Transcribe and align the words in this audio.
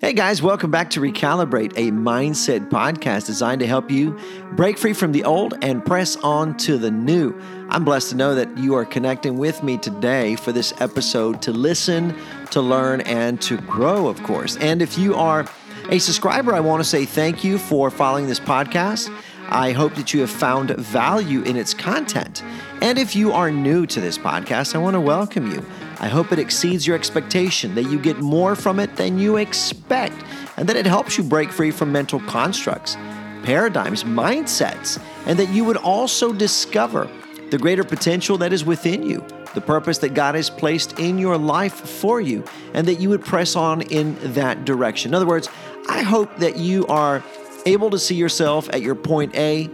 Hey 0.00 0.14
guys, 0.14 0.40
welcome 0.40 0.70
back 0.70 0.88
to 0.90 1.00
Recalibrate, 1.00 1.74
a 1.76 1.90
mindset 1.90 2.70
podcast 2.70 3.26
designed 3.26 3.60
to 3.60 3.66
help 3.66 3.90
you 3.90 4.18
break 4.52 4.78
free 4.78 4.94
from 4.94 5.12
the 5.12 5.24
old 5.24 5.62
and 5.62 5.84
press 5.84 6.16
on 6.16 6.56
to 6.56 6.78
the 6.78 6.90
new. 6.90 7.38
I'm 7.68 7.84
blessed 7.84 8.08
to 8.08 8.16
know 8.16 8.34
that 8.34 8.56
you 8.56 8.74
are 8.76 8.86
connecting 8.86 9.36
with 9.36 9.62
me 9.62 9.76
today 9.76 10.36
for 10.36 10.52
this 10.52 10.72
episode 10.80 11.42
to 11.42 11.52
listen, 11.52 12.16
to 12.50 12.62
learn, 12.62 13.02
and 13.02 13.42
to 13.42 13.58
grow, 13.58 14.08
of 14.08 14.22
course. 14.22 14.56
And 14.56 14.80
if 14.80 14.96
you 14.96 15.16
are 15.16 15.44
a 15.90 15.98
subscriber, 15.98 16.54
I 16.54 16.60
want 16.60 16.82
to 16.82 16.88
say 16.88 17.04
thank 17.04 17.44
you 17.44 17.58
for 17.58 17.90
following 17.90 18.26
this 18.26 18.40
podcast. 18.40 19.14
I 19.50 19.72
hope 19.72 19.96
that 19.96 20.14
you 20.14 20.20
have 20.20 20.30
found 20.30 20.70
value 20.78 21.42
in 21.42 21.56
its 21.56 21.74
content. 21.74 22.42
And 22.80 22.98
if 22.98 23.14
you 23.14 23.32
are 23.32 23.50
new 23.50 23.84
to 23.84 24.00
this 24.00 24.16
podcast, 24.16 24.74
I 24.74 24.78
want 24.78 24.94
to 24.94 25.00
welcome 25.00 25.52
you. 25.52 25.66
I 26.00 26.08
hope 26.08 26.32
it 26.32 26.38
exceeds 26.38 26.86
your 26.86 26.96
expectation, 26.96 27.74
that 27.74 27.84
you 27.84 27.98
get 27.98 28.18
more 28.18 28.56
from 28.56 28.80
it 28.80 28.96
than 28.96 29.18
you 29.18 29.36
expect, 29.36 30.16
and 30.56 30.66
that 30.68 30.76
it 30.76 30.86
helps 30.86 31.18
you 31.18 31.24
break 31.24 31.52
free 31.52 31.70
from 31.70 31.92
mental 31.92 32.20
constructs, 32.20 32.96
paradigms, 33.42 34.04
mindsets, 34.04 34.98
and 35.26 35.38
that 35.38 35.50
you 35.50 35.62
would 35.64 35.76
also 35.76 36.32
discover 36.32 37.08
the 37.50 37.58
greater 37.58 37.84
potential 37.84 38.38
that 38.38 38.52
is 38.52 38.64
within 38.64 39.02
you, 39.02 39.22
the 39.54 39.60
purpose 39.60 39.98
that 39.98 40.14
God 40.14 40.34
has 40.36 40.48
placed 40.48 40.98
in 40.98 41.18
your 41.18 41.36
life 41.36 41.74
for 41.74 42.18
you, 42.18 42.44
and 42.72 42.88
that 42.88 42.94
you 43.00 43.10
would 43.10 43.24
press 43.24 43.54
on 43.54 43.82
in 43.82 44.16
that 44.32 44.64
direction. 44.64 45.10
In 45.10 45.14
other 45.14 45.26
words, 45.26 45.50
I 45.88 46.02
hope 46.02 46.34
that 46.38 46.56
you 46.56 46.86
are 46.86 47.22
able 47.66 47.90
to 47.90 47.98
see 47.98 48.14
yourself 48.14 48.70
at 48.72 48.80
your 48.80 48.94
point 48.94 49.34
A 49.34 49.68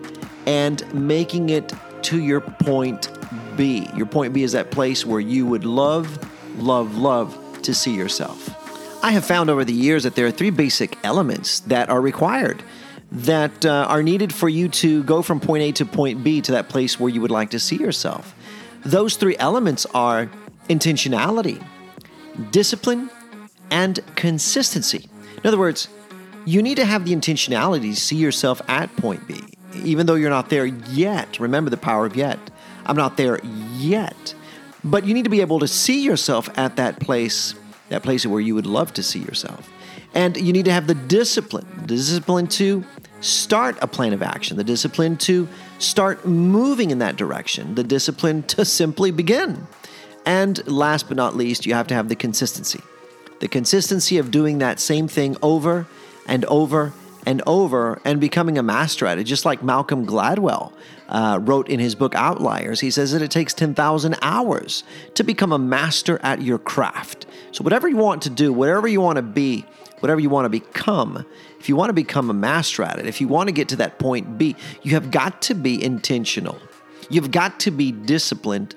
and 0.47 0.93
making 0.93 1.51
it 1.51 1.73
to 2.03 2.21
your 2.21 2.41
point 2.41 3.11
B. 3.57 3.89
Your 3.95 4.07
point 4.07 4.33
B 4.33 4.43
is 4.43 4.53
that 4.53 4.71
place 4.71 5.05
where 5.05 5.21
you 5.21 5.47
would 5.47 5.65
love, 5.65 6.19
love, 6.59 6.97
love 6.97 7.39
to 7.63 7.75
see 7.75 7.95
yourself. 7.95 8.53
I 9.03 9.13
have 9.13 9.25
found 9.25 9.51
over 9.51 9.65
the 9.65 9.73
years 9.73 10.03
that 10.05 10.15
there 10.15 10.27
are 10.27 10.31
three 10.31 10.51
basic 10.51 10.99
elements 11.05 11.61
that 11.61 11.89
are 11.89 12.01
required 12.01 12.63
that 13.13 13.65
uh, 13.65 13.87
are 13.89 14.03
needed 14.03 14.35
for 14.35 14.49
you 14.49 14.69
to 14.69 15.03
go 15.05 15.23
from 15.23 15.41
point 15.41 15.63
A 15.63 15.73
to 15.73 15.87
point 15.87 16.25
B 16.25 16.41
to 16.43 16.53
that 16.53 16.69
place 16.69 16.99
where 16.99 17.09
you 17.09 17.21
would 17.21 17.31
like 17.31 17.51
to 17.51 17.61
see 17.61 17.77
yourself. 17.77 18.35
Those 18.85 19.17
three 19.17 19.37
elements 19.39 19.87
are 19.95 20.31
intentionality, 20.69 21.65
discipline, 22.51 23.11
and 23.71 24.01
consistency. 24.17 25.09
In 25.37 25.47
other 25.47 25.59
words, 25.59 25.89
you 26.45 26.63
need 26.63 26.77
to 26.77 26.85
have 26.85 27.05
the 27.05 27.15
intentionality 27.15 27.95
to 27.95 28.01
see 28.01 28.17
yourself 28.17 28.61
at 28.69 28.95
point 28.97 29.27
B, 29.27 29.41
even 29.75 30.07
though 30.07 30.15
you're 30.15 30.31
not 30.31 30.51
there 30.51 30.67
yet. 30.67 31.39
Remember 31.41 31.71
the 31.71 31.77
power 31.77 32.07
of 32.07 32.17
yet. 32.17 32.39
I'm 32.87 32.97
not 32.97 33.17
there 33.17 33.41
yet. 33.75 34.35
But 34.85 35.05
you 35.05 35.15
need 35.15 35.25
to 35.25 35.31
be 35.31 35.41
able 35.41 35.59
to 35.59 35.69
see 35.69 36.03
yourself 36.03 36.49
at 36.57 36.77
that 36.77 37.01
place, 37.01 37.55
that 37.89 38.03
place 38.03 38.25
where 38.25 38.41
you 38.41 38.55
would 38.55 38.67
love 38.67 38.95
to 38.95 39.03
see 39.03 39.19
yourself. 39.19 39.69
And 40.15 40.37
you 40.37 40.53
need 40.53 40.65
to 40.65 40.73
have 40.73 40.87
the 40.87 40.95
discipline, 40.95 41.67
the 41.81 41.89
discipline 41.89 42.47
to 42.49 42.85
start 43.21 43.77
a 43.83 43.87
plan 43.87 44.13
of 44.13 44.23
action, 44.23 44.57
the 44.57 44.65
discipline 44.65 45.17
to 45.17 45.49
start 45.79 46.25
moving 46.25 46.91
in 46.91 47.01
that 47.01 47.17
direction, 47.17 47.75
the 47.75 47.85
discipline 47.85 48.43
to 48.45 48.65
simply 48.65 49.11
begin. 49.11 49.67
And 50.25 50.67
last 50.67 51.09
but 51.09 51.17
not 51.17 51.37
least, 51.37 51.67
you 51.67 51.75
have 51.75 51.87
to 51.89 51.95
have 51.95 52.09
the 52.09 52.17
consistency. 52.17 52.81
The 53.41 53.49
consistency 53.49 54.19
of 54.19 54.31
doing 54.31 54.59
that 54.59 54.81
same 54.81 55.09
thing 55.09 55.37
over 55.43 55.87
and 56.27 56.45
over 56.47 56.93
and 57.27 57.43
over 57.47 58.01
and 58.05 58.21
becoming 58.21 58.57
a 58.57 58.63
master 58.63 59.05
at 59.05 59.19
it, 59.19 59.25
just 59.25 59.45
like 59.45 59.63
Malcolm 59.63 60.07
Gladwell 60.07 60.73
uh, 61.09 61.41
wrote 61.43 61.69
in 61.69 61.81
his 61.81 61.97
book 61.97 62.15
Outliers. 62.15 62.81
He 62.81 62.91
says 62.91 63.13
that 63.13 63.21
it 63.21 63.33
takes 63.33 63.53
10,000 63.53 64.17
hours 64.23 64.85
to 65.15 65.25
become 65.25 65.53
a 65.53 65.59
master 65.59 66.21
at 66.23 66.41
your 66.41 66.59
craft. 66.59 67.27
So, 67.51 67.65
whatever 67.65 67.89
you 67.89 67.97
want 67.97 68.23
to 68.23 68.31
do, 68.31 68.53
whatever 68.53 68.87
you 68.87 69.01
want 69.01 69.17
to 69.17 69.23
be, 69.23 69.67
whatever 70.01 70.21
you 70.21 70.31
want 70.31 70.45
to 70.45 70.49
become, 70.49 71.27
if 71.59 71.69
you 71.69 71.75
want 71.75 71.91
to 71.91 71.95
become 71.95 72.31
a 72.31 72.35
master 72.35 72.85
at 72.85 72.99
it, 72.99 73.07
if 73.07 73.21
you 73.21 73.27
want 73.27 73.49
to 73.49 73.53
get 73.53 73.69
to 73.71 73.77
that 73.77 73.99
point 73.99 74.39
B, 74.39 74.55
you 74.83 74.93
have 74.93 75.11
got 75.11 75.43
to 75.43 75.55
be 75.55 75.83
intentional. 75.83 76.59
You've 77.11 77.31
got 77.33 77.59
to 77.61 77.71
be 77.71 77.93
disciplined 77.93 78.77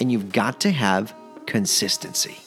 and 0.00 0.10
you've 0.10 0.32
got 0.32 0.60
to 0.62 0.70
have 0.70 1.14
consistency. 1.46 2.38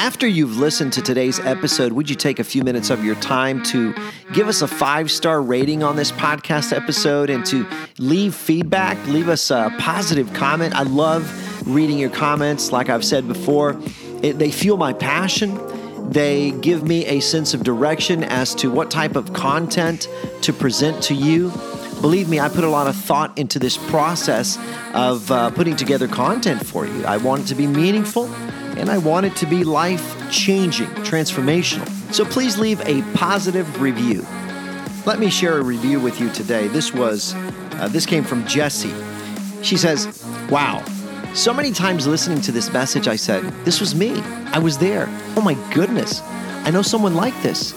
After 0.00 0.26
you've 0.26 0.56
listened 0.56 0.94
to 0.94 1.02
today's 1.02 1.38
episode, 1.40 1.92
would 1.92 2.08
you 2.08 2.16
take 2.16 2.38
a 2.38 2.44
few 2.44 2.64
minutes 2.64 2.88
of 2.88 3.04
your 3.04 3.16
time 3.16 3.62
to 3.64 3.94
give 4.32 4.48
us 4.48 4.62
a 4.62 4.66
five 4.66 5.10
star 5.10 5.42
rating 5.42 5.82
on 5.82 5.94
this 5.94 6.10
podcast 6.10 6.74
episode 6.74 7.28
and 7.28 7.44
to 7.44 7.68
leave 7.98 8.34
feedback, 8.34 8.96
leave 9.08 9.28
us 9.28 9.50
a 9.50 9.70
positive 9.78 10.32
comment? 10.32 10.74
I 10.74 10.84
love 10.84 11.68
reading 11.68 11.98
your 11.98 12.08
comments. 12.08 12.72
Like 12.72 12.88
I've 12.88 13.04
said 13.04 13.28
before, 13.28 13.78
it, 14.22 14.38
they 14.38 14.50
fuel 14.50 14.78
my 14.78 14.94
passion. 14.94 15.60
They 16.10 16.52
give 16.52 16.82
me 16.82 17.04
a 17.04 17.20
sense 17.20 17.52
of 17.52 17.62
direction 17.62 18.24
as 18.24 18.54
to 18.54 18.70
what 18.70 18.90
type 18.90 19.16
of 19.16 19.34
content 19.34 20.08
to 20.40 20.54
present 20.54 21.02
to 21.04 21.14
you. 21.14 21.52
Believe 22.00 22.26
me, 22.26 22.40
I 22.40 22.48
put 22.48 22.64
a 22.64 22.70
lot 22.70 22.86
of 22.86 22.96
thought 22.96 23.36
into 23.36 23.58
this 23.58 23.76
process 23.76 24.58
of 24.94 25.30
uh, 25.30 25.50
putting 25.50 25.76
together 25.76 26.08
content 26.08 26.66
for 26.66 26.86
you. 26.86 27.04
I 27.04 27.18
want 27.18 27.42
it 27.42 27.46
to 27.48 27.54
be 27.54 27.66
meaningful 27.66 28.30
and 28.78 28.90
I 28.90 28.98
want 28.98 29.26
it 29.26 29.36
to 29.36 29.46
be 29.46 29.64
life 29.64 30.30
changing, 30.30 30.88
transformational. 31.04 31.88
So 32.12 32.24
please 32.24 32.58
leave 32.58 32.80
a 32.82 33.02
positive 33.16 33.80
review. 33.80 34.24
Let 35.06 35.18
me 35.18 35.30
share 35.30 35.58
a 35.58 35.62
review 35.62 36.00
with 36.00 36.20
you 36.20 36.30
today. 36.30 36.68
This 36.68 36.92
was, 36.92 37.34
uh, 37.34 37.88
this 37.88 38.06
came 38.06 38.24
from 38.24 38.46
Jessie. 38.46 38.94
She 39.62 39.76
says, 39.76 40.22
Wow, 40.50 40.84
so 41.34 41.54
many 41.54 41.70
times 41.70 42.06
listening 42.06 42.40
to 42.42 42.52
this 42.52 42.72
message, 42.72 43.06
I 43.06 43.16
said, 43.16 43.44
This 43.64 43.80
was 43.80 43.94
me. 43.94 44.20
I 44.52 44.58
was 44.58 44.78
there. 44.78 45.06
Oh 45.36 45.42
my 45.42 45.54
goodness. 45.72 46.20
I 46.64 46.70
know 46.70 46.82
someone 46.82 47.14
like 47.14 47.40
this. 47.42 47.72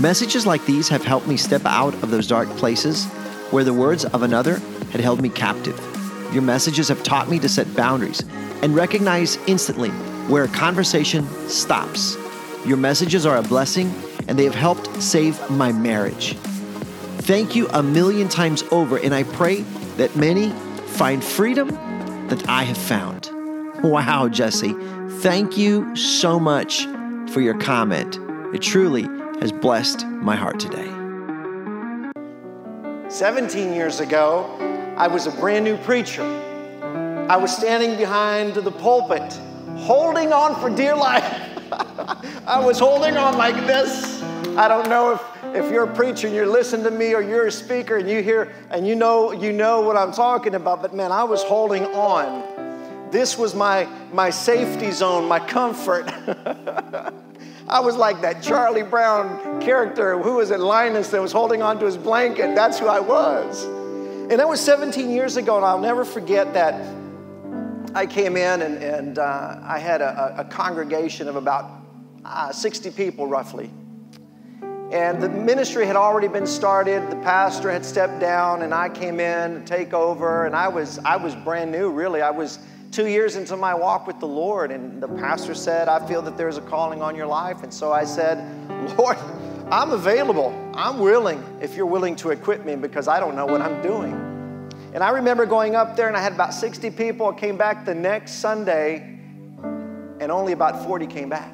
Messages 0.00 0.46
like 0.46 0.64
these 0.66 0.88
have 0.88 1.04
helped 1.04 1.26
me 1.26 1.36
step 1.36 1.62
out 1.64 1.94
of 2.02 2.10
those 2.10 2.26
dark 2.26 2.48
places 2.56 3.06
where 3.50 3.64
the 3.64 3.72
words 3.72 4.04
of 4.06 4.22
another 4.22 4.58
had 4.90 5.00
held 5.00 5.20
me 5.20 5.28
captive. 5.28 5.78
Your 6.32 6.42
messages 6.42 6.88
have 6.88 7.02
taught 7.02 7.28
me 7.28 7.38
to 7.38 7.48
set 7.48 7.74
boundaries 7.76 8.22
and 8.62 8.74
recognize 8.74 9.36
instantly 9.46 9.90
where 10.28 10.46
conversation 10.46 11.26
stops. 11.48 12.16
Your 12.66 12.76
messages 12.76 13.24
are 13.24 13.38
a 13.38 13.42
blessing 13.42 13.92
and 14.28 14.38
they 14.38 14.44
have 14.44 14.54
helped 14.54 15.02
save 15.02 15.50
my 15.50 15.72
marriage. 15.72 16.34
Thank 17.22 17.56
you 17.56 17.66
a 17.68 17.82
million 17.82 18.28
times 18.28 18.62
over, 18.70 18.98
and 18.98 19.14
I 19.14 19.22
pray 19.22 19.62
that 19.96 20.14
many 20.16 20.50
find 20.86 21.24
freedom 21.24 21.68
that 22.28 22.48
I 22.48 22.62
have 22.62 22.76
found. 22.76 23.30
Wow, 23.82 24.28
Jesse, 24.28 24.74
thank 25.20 25.56
you 25.56 25.94
so 25.96 26.38
much 26.38 26.84
for 27.32 27.40
your 27.40 27.58
comment. 27.58 28.18
It 28.54 28.60
truly 28.60 29.02
has 29.40 29.52
blessed 29.52 30.06
my 30.06 30.36
heart 30.36 30.60
today. 30.60 30.86
17 33.08 33.72
years 33.72 34.00
ago, 34.00 34.44
I 34.96 35.06
was 35.06 35.26
a 35.26 35.30
brand 35.32 35.64
new 35.64 35.76
preacher. 35.78 36.24
I 37.30 37.36
was 37.36 37.54
standing 37.54 37.96
behind 37.96 38.54
the 38.54 38.72
pulpit 38.72 39.38
holding 39.78 40.32
on 40.32 40.60
for 40.60 40.74
dear 40.74 40.96
life. 40.96 41.24
I 42.46 42.60
was 42.64 42.78
holding 42.78 43.16
on 43.16 43.36
like 43.36 43.54
this. 43.66 44.22
I 44.56 44.66
don't 44.68 44.88
know 44.88 45.12
if, 45.12 45.54
if 45.54 45.70
you're 45.70 45.84
a 45.84 45.94
preacher 45.94 46.26
and 46.26 46.34
you're 46.34 46.46
listening 46.46 46.84
to 46.84 46.90
me 46.90 47.14
or 47.14 47.20
you're 47.20 47.46
a 47.46 47.52
speaker 47.52 47.96
and 47.96 48.08
you 48.08 48.22
hear 48.22 48.52
and 48.70 48.86
you 48.86 48.94
know 48.94 49.32
you 49.32 49.52
know 49.52 49.80
what 49.80 49.96
I'm 49.96 50.12
talking 50.12 50.54
about, 50.54 50.82
but 50.82 50.94
man, 50.94 51.12
I 51.12 51.24
was 51.24 51.42
holding 51.42 51.84
on. 51.86 53.10
This 53.10 53.38
was 53.38 53.54
my 53.54 53.88
my 54.12 54.30
safety 54.30 54.90
zone, 54.90 55.28
my 55.28 55.38
comfort. 55.38 56.08
I 57.68 57.80
was 57.80 57.96
like 57.96 58.22
that 58.22 58.42
Charlie 58.42 58.82
Brown 58.82 59.60
character 59.60 60.18
who 60.18 60.36
was 60.36 60.50
at 60.50 60.60
Linus 60.60 61.10
that 61.10 61.20
was 61.20 61.32
holding 61.32 61.62
on 61.62 61.78
to 61.80 61.86
his 61.86 61.98
blanket. 61.98 62.54
That's 62.54 62.78
who 62.78 62.86
I 62.86 63.00
was. 63.00 63.64
And 63.64 64.40
that 64.40 64.48
was 64.48 64.60
17 64.60 65.10
years 65.10 65.36
ago, 65.36 65.56
and 65.56 65.64
I'll 65.64 65.80
never 65.80 66.04
forget 66.04 66.54
that 66.54 66.74
I 67.94 68.06
came 68.06 68.36
in 68.36 68.62
and, 68.62 68.82
and 68.82 69.18
uh, 69.18 69.60
I 69.62 69.78
had 69.78 70.00
a, 70.02 70.40
a, 70.40 70.44
congregation 70.44 71.26
of 71.26 71.36
about 71.36 71.70
uh, 72.24 72.52
60 72.52 72.90
people 72.90 73.26
roughly. 73.26 73.70
And 74.90 75.22
the 75.22 75.28
ministry 75.28 75.86
had 75.86 75.96
already 75.96 76.28
been 76.28 76.46
started. 76.46 77.10
The 77.10 77.16
pastor 77.16 77.70
had 77.70 77.84
stepped 77.84 78.20
down, 78.20 78.62
and 78.62 78.72
I 78.72 78.88
came 78.88 79.20
in 79.20 79.60
to 79.60 79.66
take 79.66 79.92
over. 79.92 80.46
And 80.46 80.56
I 80.56 80.68
was, 80.68 80.98
I 81.00 81.16
was 81.16 81.34
brand 81.34 81.72
new, 81.72 81.90
really. 81.90 82.22
I 82.22 82.30
was 82.30 82.58
two 82.90 83.06
years 83.06 83.36
into 83.36 83.56
my 83.56 83.74
walk 83.74 84.06
with 84.06 84.18
the 84.18 84.26
Lord. 84.26 84.70
And 84.70 85.02
the 85.02 85.08
pastor 85.08 85.54
said, 85.54 85.88
I 85.88 86.06
feel 86.06 86.22
that 86.22 86.36
there's 86.36 86.56
a 86.56 86.62
calling 86.62 87.02
on 87.02 87.14
your 87.14 87.26
life. 87.26 87.62
And 87.62 87.72
so 87.72 87.92
I 87.92 88.04
said, 88.04 88.38
Lord, 88.98 89.18
I'm 89.70 89.90
available. 89.90 90.54
I'm 90.74 91.00
willing 91.00 91.42
if 91.60 91.76
you're 91.76 91.86
willing 91.86 92.16
to 92.16 92.30
equip 92.30 92.64
me 92.64 92.76
because 92.76 93.08
I 93.08 93.20
don't 93.20 93.36
know 93.36 93.46
what 93.46 93.60
I'm 93.60 93.82
doing. 93.82 94.37
And 94.94 95.04
I 95.04 95.10
remember 95.10 95.44
going 95.44 95.74
up 95.74 95.96
there 95.96 96.08
and 96.08 96.16
I 96.16 96.20
had 96.20 96.32
about 96.32 96.54
60 96.54 96.90
people. 96.92 97.28
I 97.28 97.38
came 97.38 97.56
back 97.56 97.84
the 97.84 97.94
next 97.94 98.34
Sunday 98.34 99.18
and 100.20 100.32
only 100.32 100.52
about 100.52 100.84
40 100.84 101.06
came 101.06 101.28
back. 101.28 101.52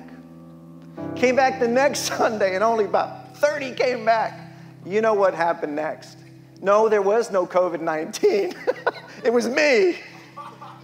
Came 1.16 1.34
back 1.34 1.58
the 1.58 1.68
next 1.68 2.00
Sunday 2.16 2.54
and 2.54 2.62
only 2.62 2.84
about 2.84 3.36
30 3.38 3.72
came 3.74 4.04
back. 4.04 4.40
You 4.86 5.00
know 5.00 5.14
what 5.14 5.34
happened 5.34 5.74
next? 5.74 6.18
No, 6.60 6.88
there 6.88 7.02
was 7.02 7.30
no 7.30 7.46
COVID 7.46 7.80
19. 7.80 8.54
it 9.24 9.32
was 9.32 9.48
me. 9.48 9.98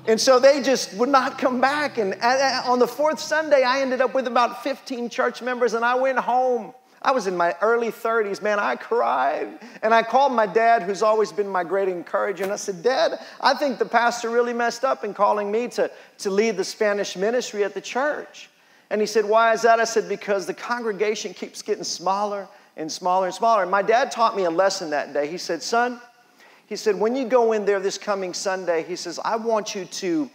And 0.06 0.20
so 0.20 0.40
they 0.40 0.62
just 0.62 0.94
would 0.94 1.08
not 1.08 1.38
come 1.38 1.60
back. 1.60 1.98
And 1.98 2.14
uh, 2.14 2.16
uh, 2.26 2.62
on 2.66 2.78
the 2.78 2.88
fourth 2.88 3.20
Sunday, 3.20 3.62
I 3.62 3.80
ended 3.80 4.00
up 4.00 4.14
with 4.14 4.26
about 4.26 4.62
15 4.64 5.08
church 5.08 5.40
members 5.40 5.74
and 5.74 5.84
I 5.84 5.94
went 5.94 6.18
home. 6.18 6.74
I 7.02 7.12
was 7.12 7.26
in 7.26 7.36
my 7.36 7.56
early 7.62 7.90
30s, 7.90 8.42
man. 8.42 8.58
I 8.58 8.76
cried. 8.76 9.48
And 9.82 9.94
I 9.94 10.02
called 10.02 10.32
my 10.32 10.46
dad, 10.46 10.82
who's 10.82 11.02
always 11.02 11.32
been 11.32 11.48
my 11.48 11.64
great 11.64 11.88
encourager, 11.88 12.44
and 12.44 12.52
I 12.52 12.56
said, 12.56 12.82
Dad, 12.82 13.18
I 13.40 13.54
think 13.54 13.78
the 13.78 13.86
pastor 13.86 14.28
really 14.28 14.52
messed 14.52 14.84
up 14.84 15.02
in 15.02 15.14
calling 15.14 15.50
me 15.50 15.68
to, 15.68 15.90
to 16.18 16.30
lead 16.30 16.56
the 16.58 16.64
Spanish 16.64 17.16
ministry 17.16 17.64
at 17.64 17.72
the 17.72 17.80
church. 17.80 18.50
And 18.90 19.00
he 19.00 19.06
said, 19.06 19.24
Why 19.24 19.54
is 19.54 19.62
that? 19.62 19.80
I 19.80 19.84
said, 19.84 20.08
Because 20.08 20.46
the 20.46 20.54
congregation 20.54 21.32
keeps 21.32 21.62
getting 21.62 21.84
smaller 21.84 22.46
and 22.76 22.92
smaller 22.92 23.26
and 23.26 23.34
smaller. 23.34 23.62
And 23.62 23.70
my 23.70 23.82
dad 23.82 24.10
taught 24.10 24.36
me 24.36 24.44
a 24.44 24.50
lesson 24.50 24.90
that 24.90 25.14
day. 25.14 25.26
He 25.26 25.38
said, 25.38 25.62
Son, 25.62 26.00
he 26.66 26.76
said, 26.76 26.94
when 26.94 27.16
you 27.16 27.26
go 27.26 27.52
in 27.52 27.64
there 27.64 27.80
this 27.80 27.98
coming 27.98 28.32
Sunday, 28.32 28.84
he 28.84 28.94
says, 28.94 29.18
I 29.24 29.36
want 29.36 29.74
you 29.74 29.86
to 29.86 30.30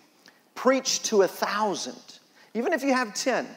preach 0.54 1.02
to 1.04 1.22
a 1.22 1.28
thousand, 1.28 2.20
even 2.54 2.74
if 2.74 2.84
you 2.84 2.94
have 2.94 3.14
10 3.14 3.48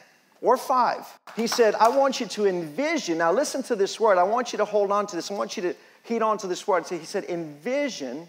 or 0.41 0.57
five. 0.57 1.05
He 1.35 1.47
said, 1.47 1.75
I 1.75 1.89
want 1.89 2.19
you 2.19 2.25
to 2.27 2.45
envision. 2.47 3.17
Now, 3.17 3.31
listen 3.31 3.63
to 3.63 3.75
this 3.75 3.99
word. 3.99 4.17
I 4.17 4.23
want 4.23 4.53
you 4.53 4.57
to 4.57 4.65
hold 4.65 4.91
on 4.91 5.07
to 5.07 5.15
this. 5.15 5.29
I 5.29 5.33
want 5.33 5.57
you 5.57 5.63
to 5.63 5.75
heed 6.03 6.21
on 6.21 6.37
to 6.39 6.47
this 6.47 6.67
word. 6.67 6.85
So 6.85 6.97
he 6.97 7.05
said, 7.05 7.25
envision 7.25 8.27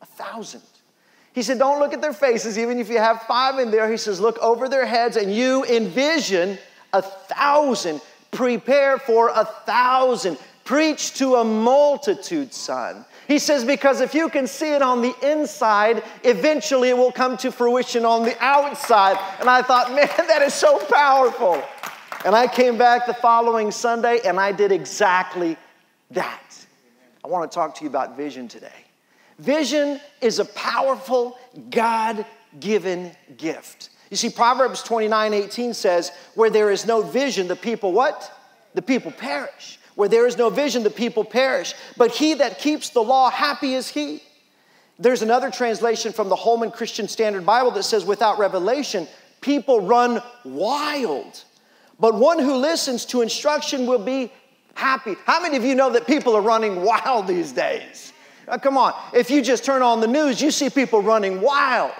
a 0.00 0.06
thousand. 0.06 0.62
He 1.32 1.42
said, 1.42 1.58
don't 1.58 1.78
look 1.78 1.92
at 1.92 2.00
their 2.00 2.12
faces, 2.12 2.58
even 2.58 2.78
if 2.78 2.88
you 2.88 2.98
have 2.98 3.22
five 3.22 3.58
in 3.58 3.70
there. 3.70 3.88
He 3.90 3.96
says, 3.96 4.20
look 4.20 4.38
over 4.38 4.68
their 4.68 4.86
heads 4.86 5.16
and 5.16 5.32
you 5.32 5.64
envision 5.64 6.58
a 6.92 7.02
thousand. 7.02 8.00
Prepare 8.32 8.98
for 8.98 9.28
a 9.28 9.44
thousand. 9.44 10.38
Preach 10.64 11.14
to 11.14 11.36
a 11.36 11.44
multitude, 11.44 12.52
son. 12.52 13.04
He 13.30 13.38
says, 13.38 13.64
because 13.64 14.00
if 14.00 14.12
you 14.12 14.28
can 14.28 14.48
see 14.48 14.72
it 14.74 14.82
on 14.82 15.02
the 15.02 15.14
inside, 15.22 16.02
eventually 16.24 16.88
it 16.88 16.98
will 16.98 17.12
come 17.12 17.36
to 17.36 17.52
fruition 17.52 18.04
on 18.04 18.24
the 18.24 18.36
outside. 18.42 19.16
And 19.38 19.48
I 19.48 19.62
thought, 19.62 19.90
man, 19.94 20.08
that 20.26 20.42
is 20.42 20.52
so 20.52 20.84
powerful. 20.86 21.62
And 22.24 22.34
I 22.34 22.48
came 22.48 22.76
back 22.76 23.06
the 23.06 23.14
following 23.14 23.70
Sunday 23.70 24.18
and 24.24 24.40
I 24.40 24.50
did 24.50 24.72
exactly 24.72 25.56
that. 26.10 26.66
I 27.24 27.28
want 27.28 27.48
to 27.48 27.54
talk 27.54 27.76
to 27.76 27.84
you 27.84 27.88
about 27.88 28.16
vision 28.16 28.48
today. 28.48 28.84
Vision 29.38 30.00
is 30.20 30.40
a 30.40 30.44
powerful, 30.46 31.38
God 31.70 32.26
given 32.58 33.12
gift. 33.36 33.90
You 34.10 34.16
see, 34.16 34.30
Proverbs 34.30 34.82
29 34.82 35.34
18 35.34 35.72
says, 35.72 36.10
Where 36.34 36.50
there 36.50 36.72
is 36.72 36.84
no 36.84 37.00
vision, 37.00 37.46
the 37.46 37.54
people 37.54 37.92
what? 37.92 38.28
The 38.74 38.82
people 38.82 39.12
perish. 39.12 39.78
Where 40.00 40.08
there 40.08 40.26
is 40.26 40.38
no 40.38 40.48
vision, 40.48 40.82
the 40.82 40.88
people 40.88 41.24
perish. 41.24 41.74
But 41.98 42.12
he 42.12 42.32
that 42.32 42.58
keeps 42.58 42.88
the 42.88 43.02
law, 43.02 43.28
happy 43.28 43.74
is 43.74 43.86
he. 43.86 44.22
There's 44.98 45.20
another 45.20 45.50
translation 45.50 46.14
from 46.14 46.30
the 46.30 46.36
Holman 46.36 46.70
Christian 46.70 47.06
Standard 47.06 47.44
Bible 47.44 47.70
that 47.72 47.82
says, 47.82 48.06
without 48.06 48.38
revelation, 48.38 49.06
people 49.42 49.82
run 49.82 50.22
wild. 50.42 51.44
But 51.98 52.14
one 52.14 52.38
who 52.38 52.54
listens 52.54 53.04
to 53.12 53.20
instruction 53.20 53.84
will 53.84 53.98
be 53.98 54.32
happy. 54.72 55.16
How 55.26 55.38
many 55.42 55.58
of 55.58 55.64
you 55.64 55.74
know 55.74 55.90
that 55.90 56.06
people 56.06 56.34
are 56.34 56.40
running 56.40 56.80
wild 56.82 57.26
these 57.26 57.52
days? 57.52 58.14
Come 58.62 58.78
on. 58.78 58.94
If 59.12 59.30
you 59.30 59.42
just 59.42 59.66
turn 59.66 59.82
on 59.82 60.00
the 60.00 60.08
news, 60.08 60.40
you 60.40 60.50
see 60.50 60.70
people 60.70 61.02
running 61.02 61.42
wild 61.42 61.92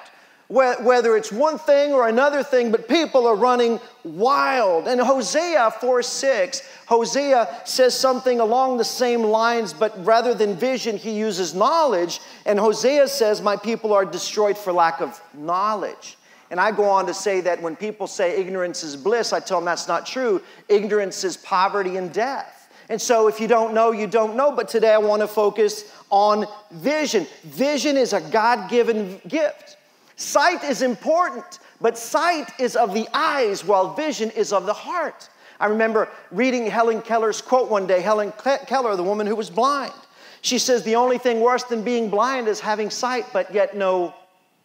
whether 0.51 1.17
it's 1.17 1.31
one 1.31 1.59
thing 1.59 1.93
or 1.93 2.09
another 2.09 2.43
thing, 2.43 2.73
but 2.73 2.89
people 2.89 3.25
are 3.25 3.37
running 3.37 3.79
wild. 4.03 4.89
And 4.89 5.01
Hosea 5.01 5.71
4 5.81 6.03
6, 6.03 6.63
Hosea 6.87 7.61
says 7.65 7.97
something 7.97 8.41
along 8.41 8.77
the 8.77 8.85
same 8.85 9.23
lines, 9.23 9.73
but 9.73 10.05
rather 10.05 10.35
than 10.35 10.57
vision, 10.57 10.97
he 10.97 11.13
uses 11.13 11.55
knowledge. 11.55 12.21
And 12.47 12.59
Hosea 12.59 13.07
says, 13.07 13.41
My 13.41 13.57
people 13.57 13.93
are 13.93 14.05
destroyed 14.05 14.59
for 14.59 14.73
lack 14.73 15.01
of 15.01 15.21
knowledge. 15.35 16.17
And 16.51 16.59
I 16.59 16.73
go 16.73 16.85
on 16.85 17.07
to 17.07 17.15
say 17.15 17.41
that 17.43 17.63
when 17.63 17.77
people 17.77 18.09
say 18.09 18.37
ignorance 18.37 18.83
is 18.83 18.97
bliss, 18.97 19.33
I 19.33 19.39
tell 19.39 19.59
them 19.59 19.67
that's 19.67 19.87
not 19.87 20.05
true. 20.05 20.43
Ignorance 20.69 21.23
is 21.23 21.37
poverty 21.37 21.97
and 21.97 22.13
death. 22.13 22.69
And 22.89 23.01
so 23.01 23.29
if 23.29 23.39
you 23.41 23.47
don't 23.47 23.73
know, 23.73 23.93
you 23.93 24.09
don't 24.09 24.35
know. 24.35 24.51
But 24.51 24.69
today 24.69 24.93
I 24.93 24.99
want 24.99 25.23
to 25.23 25.29
focus 25.29 25.95
on 26.11 26.45
vision. 26.73 27.29
Vision 27.45 27.97
is 27.97 28.13
a 28.13 28.21
God 28.21 28.69
given 28.69 29.21
gift. 29.29 29.77
Sight 30.21 30.65
is 30.65 30.83
important, 30.83 31.61
but 31.81 31.97
sight 31.97 32.51
is 32.61 32.77
of 32.77 32.93
the 32.93 33.09
eyes 33.15 33.65
while 33.65 33.95
vision 33.95 34.31
is 34.33 34.53
of 34.53 34.67
the 34.67 34.75
heart. 34.75 35.31
I 35.59 35.65
remember 35.65 36.11
reading 36.31 36.67
Helen 36.67 37.01
Keller's 37.01 37.41
quote 37.41 37.71
one 37.71 37.87
day. 37.87 38.03
Helen 38.03 38.31
Keller, 38.67 38.97
the 38.97 39.03
woman 39.03 39.27
who 39.27 39.35
was 39.35 39.49
blind, 39.49 39.95
she 40.43 40.59
says, 40.59 40.83
The 40.83 40.97
only 40.97 41.17
thing 41.17 41.41
worse 41.41 41.63
than 41.65 41.83
being 41.83 42.11
blind 42.11 42.49
is 42.49 42.61
having 42.61 42.91
sight, 42.91 43.25
but 43.33 43.55
yet 43.55 43.75
no 43.75 44.13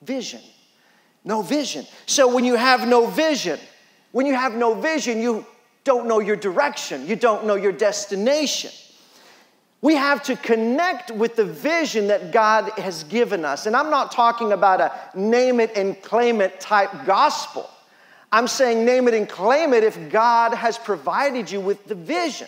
vision. 0.01 0.41
No 1.23 1.41
vision. 1.41 1.85
So 2.05 2.27
when 2.27 2.43
you 2.43 2.55
have 2.55 2.85
no 2.85 3.05
vision, 3.05 3.57
when 4.11 4.25
you 4.25 4.35
have 4.35 4.55
no 4.55 4.73
vision, 4.73 5.21
you 5.21 5.45
don't 5.85 6.05
know 6.05 6.19
your 6.19 6.35
direction, 6.35 7.07
you 7.07 7.15
don't 7.15 7.45
know 7.45 7.55
your 7.55 7.71
destination. 7.71 8.71
We 9.85 9.93
have 9.93 10.23
to 10.23 10.35
connect 10.35 11.11
with 11.11 11.35
the 11.35 11.45
vision 11.45 12.07
that 12.07 12.31
God 12.31 12.71
has 12.71 13.03
given 13.03 13.45
us. 13.45 13.67
And 13.67 13.75
I'm 13.75 13.91
not 13.91 14.11
talking 14.11 14.51
about 14.51 14.81
a 14.81 14.91
name 15.13 15.59
it 15.59 15.77
and 15.77 16.01
claim 16.01 16.41
it 16.41 16.59
type 16.59 16.89
gospel. 17.05 17.69
I'm 18.31 18.47
saying 18.47 18.83
name 18.83 19.07
it 19.07 19.13
and 19.13 19.29
claim 19.29 19.75
it 19.75 19.83
if 19.83 20.09
God 20.09 20.55
has 20.55 20.79
provided 20.79 21.51
you 21.51 21.61
with 21.61 21.85
the 21.85 21.93
vision. 21.93 22.47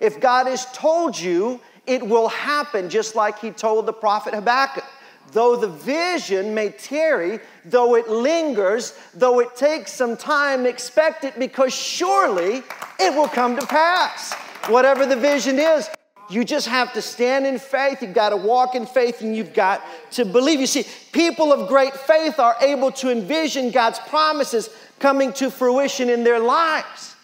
If 0.00 0.20
God 0.20 0.48
has 0.48 0.66
told 0.74 1.18
you, 1.18 1.62
it 1.86 2.06
will 2.06 2.28
happen, 2.28 2.90
just 2.90 3.16
like 3.16 3.38
He 3.38 3.52
told 3.52 3.86
the 3.86 3.94
prophet 3.94 4.34
Habakkuk. 4.34 4.84
Though 5.32 5.56
the 5.56 5.68
vision 5.68 6.52
may 6.52 6.68
tarry, 6.68 7.40
though 7.64 7.94
it 7.94 8.10
lingers, 8.10 8.98
though 9.14 9.40
it 9.40 9.56
takes 9.56 9.94
some 9.94 10.14
time, 10.14 10.66
expect 10.66 11.24
it 11.24 11.38
because 11.38 11.72
surely 11.72 12.62
it 13.00 13.14
will 13.14 13.28
come 13.28 13.56
to 13.56 13.64
pass. 13.66 14.34
Whatever 14.68 15.06
the 15.06 15.16
vision 15.16 15.58
is, 15.58 15.88
you 16.28 16.44
just 16.44 16.66
have 16.68 16.92
to 16.94 17.02
stand 17.02 17.46
in 17.46 17.58
faith. 17.58 18.02
You've 18.02 18.14
got 18.14 18.30
to 18.30 18.36
walk 18.36 18.74
in 18.74 18.86
faith 18.86 19.20
and 19.20 19.36
you've 19.36 19.54
got 19.54 19.82
to 20.12 20.24
believe. 20.24 20.60
You 20.60 20.66
see, 20.66 20.84
people 21.12 21.52
of 21.52 21.68
great 21.68 21.94
faith 21.94 22.38
are 22.38 22.56
able 22.60 22.90
to 22.92 23.10
envision 23.10 23.70
God's 23.70 23.98
promises 24.00 24.70
coming 24.98 25.32
to 25.34 25.50
fruition 25.50 26.10
in 26.10 26.24
their 26.24 26.40
lives. 26.40 27.14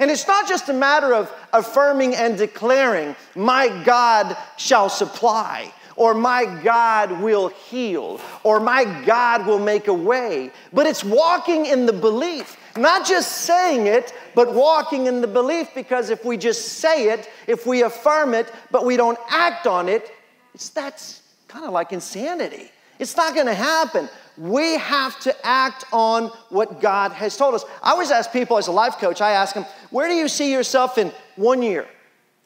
And 0.00 0.10
it's 0.10 0.26
not 0.26 0.48
just 0.48 0.68
a 0.68 0.72
matter 0.72 1.14
of 1.14 1.32
affirming 1.52 2.14
and 2.14 2.38
declaring, 2.38 3.16
My 3.34 3.68
God 3.84 4.36
shall 4.56 4.88
supply, 4.88 5.72
or 5.96 6.14
My 6.14 6.44
God 6.62 7.20
will 7.20 7.48
heal, 7.48 8.20
or 8.44 8.60
My 8.60 8.84
God 9.04 9.46
will 9.46 9.58
make 9.58 9.88
a 9.88 9.94
way, 9.94 10.52
but 10.72 10.86
it's 10.86 11.02
walking 11.02 11.66
in 11.66 11.86
the 11.86 11.92
belief 11.92 12.56
not 12.80 13.06
just 13.06 13.32
saying 13.42 13.86
it, 13.86 14.12
but 14.34 14.52
walking 14.52 15.06
in 15.06 15.20
the 15.20 15.26
belief 15.26 15.68
because 15.74 16.10
if 16.10 16.24
we 16.24 16.36
just 16.36 16.74
say 16.80 17.10
it, 17.10 17.28
if 17.46 17.66
we 17.66 17.82
affirm 17.82 18.34
it, 18.34 18.52
but 18.70 18.84
we 18.84 18.96
don't 18.96 19.18
act 19.30 19.66
on 19.66 19.88
it, 19.88 20.10
it's, 20.54 20.68
that's 20.70 21.22
kind 21.46 21.64
of 21.64 21.72
like 21.72 21.92
insanity. 21.92 22.70
It's 22.98 23.16
not 23.16 23.34
going 23.34 23.46
to 23.46 23.54
happen. 23.54 24.08
We 24.36 24.76
have 24.78 25.18
to 25.20 25.46
act 25.46 25.84
on 25.92 26.28
what 26.48 26.80
God 26.80 27.12
has 27.12 27.36
told 27.36 27.54
us. 27.54 27.64
I 27.82 27.90
always 27.90 28.10
ask 28.10 28.32
people 28.32 28.58
as 28.58 28.66
a 28.66 28.72
life 28.72 28.98
coach, 28.98 29.20
I 29.20 29.32
ask 29.32 29.54
them, 29.54 29.64
where 29.90 30.08
do 30.08 30.14
you 30.14 30.28
see 30.28 30.52
yourself 30.52 30.98
in 30.98 31.12
one 31.36 31.62
year? 31.62 31.86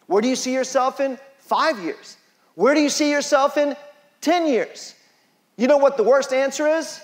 Where 0.06 0.20
do 0.20 0.28
you 0.28 0.36
see 0.36 0.52
yourself 0.52 1.00
in 1.00 1.18
five 1.38 1.78
years? 1.78 2.16
Where 2.54 2.74
do 2.74 2.80
you 2.80 2.90
see 2.90 3.10
yourself 3.10 3.56
in 3.56 3.76
10 4.20 4.46
years? 4.46 4.94
You 5.56 5.68
know 5.68 5.78
what 5.78 5.96
the 5.96 6.02
worst 6.02 6.32
answer 6.32 6.66
is? 6.66 7.00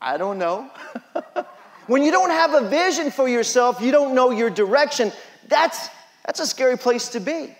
I 0.00 0.16
don't 0.16 0.38
know. 0.38 0.70
When 1.88 2.02
you 2.02 2.10
don't 2.10 2.30
have 2.30 2.54
a 2.54 2.68
vision 2.68 3.10
for 3.10 3.28
yourself, 3.28 3.80
you 3.80 3.90
don't 3.90 4.14
know 4.14 4.30
your 4.30 4.50
direction, 4.50 5.10
that's, 5.48 5.88
that's 6.24 6.38
a 6.38 6.46
scary 6.46 6.76
place 6.76 7.08
to 7.08 7.20
be. 7.20 7.56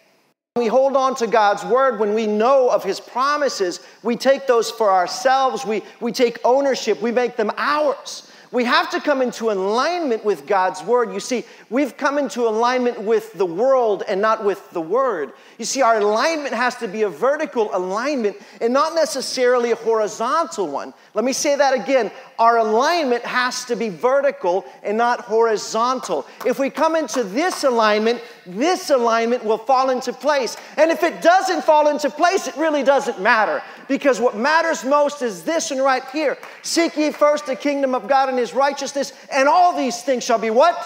We 0.54 0.66
hold 0.66 0.96
on 0.96 1.14
to 1.16 1.26
God's 1.26 1.64
word, 1.64 1.98
when 1.98 2.14
we 2.14 2.26
know 2.26 2.68
of 2.68 2.84
his 2.84 3.00
promises, 3.00 3.80
we 4.02 4.16
take 4.16 4.46
those 4.46 4.70
for 4.70 4.90
ourselves, 4.90 5.64
we, 5.64 5.82
we 6.00 6.12
take 6.12 6.38
ownership, 6.44 7.00
we 7.00 7.10
make 7.10 7.36
them 7.36 7.50
ours. 7.56 8.30
We 8.50 8.64
have 8.64 8.90
to 8.90 9.00
come 9.00 9.20
into 9.20 9.50
alignment 9.50 10.24
with 10.24 10.46
God's 10.46 10.82
word. 10.82 11.12
You 11.12 11.20
see, 11.20 11.44
we've 11.68 11.96
come 11.96 12.16
into 12.16 12.48
alignment 12.48 13.02
with 13.02 13.34
the 13.34 13.44
world 13.44 14.02
and 14.08 14.22
not 14.22 14.42
with 14.42 14.70
the 14.70 14.80
word. 14.80 15.32
You 15.58 15.66
see, 15.66 15.82
our 15.82 15.98
alignment 15.98 16.54
has 16.54 16.74
to 16.76 16.88
be 16.88 17.02
a 17.02 17.10
vertical 17.10 17.68
alignment 17.74 18.36
and 18.62 18.72
not 18.72 18.94
necessarily 18.94 19.72
a 19.72 19.76
horizontal 19.76 20.66
one. 20.66 20.94
Let 21.12 21.26
me 21.26 21.34
say 21.34 21.56
that 21.56 21.74
again. 21.74 22.10
Our 22.38 22.58
alignment 22.58 23.24
has 23.24 23.64
to 23.64 23.74
be 23.74 23.88
vertical 23.88 24.64
and 24.84 24.96
not 24.96 25.22
horizontal. 25.22 26.24
If 26.46 26.60
we 26.60 26.70
come 26.70 26.94
into 26.94 27.24
this 27.24 27.64
alignment, 27.64 28.22
this 28.46 28.90
alignment 28.90 29.44
will 29.44 29.58
fall 29.58 29.90
into 29.90 30.12
place. 30.12 30.56
And 30.76 30.92
if 30.92 31.02
it 31.02 31.20
doesn't 31.20 31.64
fall 31.64 31.88
into 31.88 32.10
place, 32.10 32.46
it 32.46 32.56
really 32.56 32.84
doesn't 32.84 33.20
matter. 33.20 33.60
Because 33.88 34.20
what 34.20 34.36
matters 34.36 34.84
most 34.84 35.20
is 35.20 35.42
this 35.42 35.72
and 35.72 35.82
right 35.82 36.04
here. 36.12 36.38
Seek 36.62 36.96
ye 36.96 37.10
first 37.10 37.46
the 37.46 37.56
kingdom 37.56 37.92
of 37.92 38.06
God 38.06 38.28
and 38.28 38.38
his 38.38 38.54
righteousness, 38.54 39.12
and 39.32 39.48
all 39.48 39.76
these 39.76 40.02
things 40.02 40.22
shall 40.22 40.38
be 40.38 40.50
what? 40.50 40.76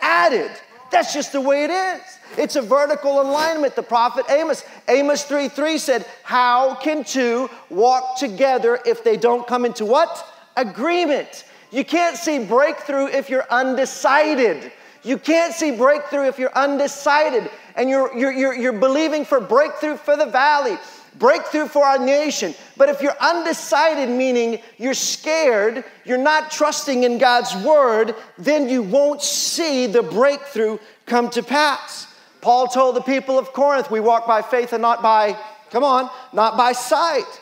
Added. 0.00 0.50
That's 0.90 1.12
just 1.12 1.32
the 1.32 1.40
way 1.40 1.64
it 1.64 1.70
is. 1.70 2.00
It's 2.38 2.56
a 2.56 2.62
vertical 2.62 3.20
alignment. 3.20 3.76
The 3.76 3.82
prophet 3.82 4.24
Amos, 4.30 4.64
Amos 4.88 5.24
3 5.24 5.48
3 5.48 5.78
said, 5.78 6.06
How 6.22 6.74
can 6.76 7.04
two 7.04 7.50
walk 7.68 8.18
together 8.18 8.80
if 8.86 9.04
they 9.04 9.16
don't 9.16 9.46
come 9.46 9.66
into 9.66 9.84
what? 9.84 10.32
Agreement. 10.56 11.44
You 11.70 11.84
can't 11.84 12.16
see 12.16 12.38
breakthrough 12.38 13.06
if 13.06 13.28
you're 13.28 13.46
undecided. 13.50 14.72
You 15.02 15.18
can't 15.18 15.52
see 15.52 15.70
breakthrough 15.70 16.26
if 16.26 16.38
you're 16.38 16.56
undecided. 16.56 17.50
and 17.76 17.90
you're, 17.90 18.16
you're, 18.16 18.32
you're, 18.32 18.54
you're 18.54 18.72
believing 18.72 19.24
for 19.24 19.38
breakthrough 19.38 19.96
for 19.96 20.16
the 20.16 20.26
valley, 20.26 20.78
breakthrough 21.18 21.66
for 21.66 21.84
our 21.84 21.98
nation. 21.98 22.54
But 22.76 22.88
if 22.88 23.02
you're 23.02 23.16
undecided, 23.20 24.08
meaning 24.08 24.60
you're 24.78 24.94
scared, 24.94 25.84
you're 26.04 26.18
not 26.18 26.50
trusting 26.50 27.04
in 27.04 27.18
God's 27.18 27.54
word, 27.64 28.14
then 28.38 28.68
you 28.68 28.82
won't 28.82 29.22
see 29.22 29.86
the 29.86 30.02
breakthrough 30.02 30.78
come 31.04 31.30
to 31.30 31.42
pass. 31.42 32.12
Paul 32.40 32.66
told 32.68 32.96
the 32.96 33.02
people 33.02 33.38
of 33.38 33.52
Corinth, 33.52 33.90
we 33.90 34.00
walk 34.00 34.26
by 34.26 34.40
faith 34.40 34.72
and 34.72 34.82
not 34.82 35.02
by, 35.02 35.38
come 35.70 35.84
on, 35.84 36.10
not 36.32 36.56
by 36.56 36.72
sight. 36.72 37.40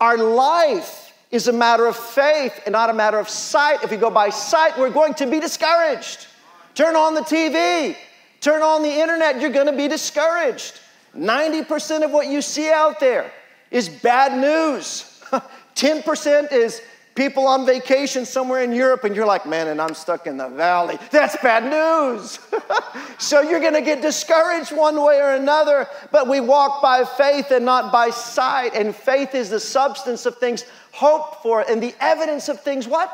Our 0.00 0.16
life 0.16 1.09
is 1.30 1.48
a 1.48 1.52
matter 1.52 1.86
of 1.86 1.96
faith 1.96 2.60
and 2.66 2.72
not 2.72 2.90
a 2.90 2.92
matter 2.92 3.18
of 3.18 3.28
sight. 3.28 3.82
If 3.84 3.90
we 3.90 3.96
go 3.96 4.10
by 4.10 4.30
sight, 4.30 4.78
we're 4.78 4.90
going 4.90 5.14
to 5.14 5.26
be 5.26 5.40
discouraged. 5.40 6.26
Turn 6.74 6.96
on 6.96 7.14
the 7.14 7.20
TV, 7.20 7.96
turn 8.40 8.62
on 8.62 8.82
the 8.82 8.90
internet, 8.90 9.40
you're 9.40 9.50
going 9.50 9.66
to 9.66 9.76
be 9.76 9.88
discouraged. 9.88 10.80
90% 11.16 12.04
of 12.04 12.10
what 12.10 12.28
you 12.28 12.40
see 12.42 12.70
out 12.70 13.00
there 13.00 13.32
is 13.70 13.88
bad 13.88 14.38
news. 14.40 15.22
10% 15.74 16.52
is 16.52 16.82
people 17.20 17.46
on 17.46 17.66
vacation 17.66 18.24
somewhere 18.24 18.62
in 18.62 18.72
Europe, 18.72 19.04
and 19.04 19.14
you're 19.14 19.26
like, 19.26 19.44
man, 19.44 19.68
and 19.68 19.78
I'm 19.78 19.92
stuck 19.92 20.26
in 20.26 20.38
the 20.38 20.48
valley. 20.48 20.98
That's 21.10 21.36
bad 21.42 21.64
news. 21.64 22.38
so 23.18 23.42
you're 23.42 23.60
going 23.60 23.74
to 23.74 23.82
get 23.82 24.00
discouraged 24.00 24.74
one 24.74 24.98
way 25.04 25.20
or 25.20 25.32
another, 25.32 25.86
but 26.12 26.28
we 26.28 26.40
walk 26.40 26.80
by 26.80 27.04
faith 27.04 27.50
and 27.50 27.66
not 27.66 27.92
by 27.92 28.08
sight. 28.08 28.74
And 28.74 28.96
faith 28.96 29.34
is 29.34 29.50
the 29.50 29.60
substance 29.60 30.24
of 30.24 30.38
things 30.38 30.64
hoped 30.92 31.42
for 31.42 31.60
and 31.70 31.82
the 31.82 31.94
evidence 32.00 32.48
of 32.48 32.62
things 32.62 32.88
what? 32.88 33.10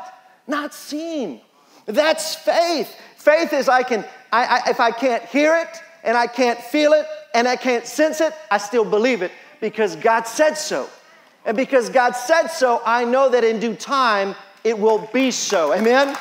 Not 0.47 0.73
seen. 0.73 1.41
That's 1.85 2.33
faith. 2.33 2.95
Faith 3.17 3.51
is 3.51 3.67
I 3.67 3.83
can, 3.83 4.05
I, 4.31 4.61
I, 4.65 4.69
if 4.69 4.79
I 4.79 4.91
can't 4.91 5.25
hear 5.25 5.53
it 5.53 5.81
and 6.05 6.15
I 6.15 6.27
can't 6.27 6.59
feel 6.59 6.93
it 6.93 7.05
and 7.35 7.45
I 7.45 7.57
can't 7.57 7.85
sense 7.85 8.21
it, 8.21 8.33
I 8.49 8.57
still 8.57 8.85
believe 8.85 9.21
it 9.21 9.33
because 9.59 9.97
God 9.97 10.23
said 10.27 10.53
so. 10.53 10.87
And 11.47 11.55
because 11.55 11.89
God 11.89 12.11
said 12.11 12.47
so, 12.47 12.81
I 12.85 13.05
know 13.05 13.29
that 13.29 13.45
in 13.45 13.61
due 13.61 13.73
time 13.73 14.35
it 14.65 14.77
will 14.77 15.09
be 15.13 15.31
so. 15.31 15.73
Amen? 15.73 16.15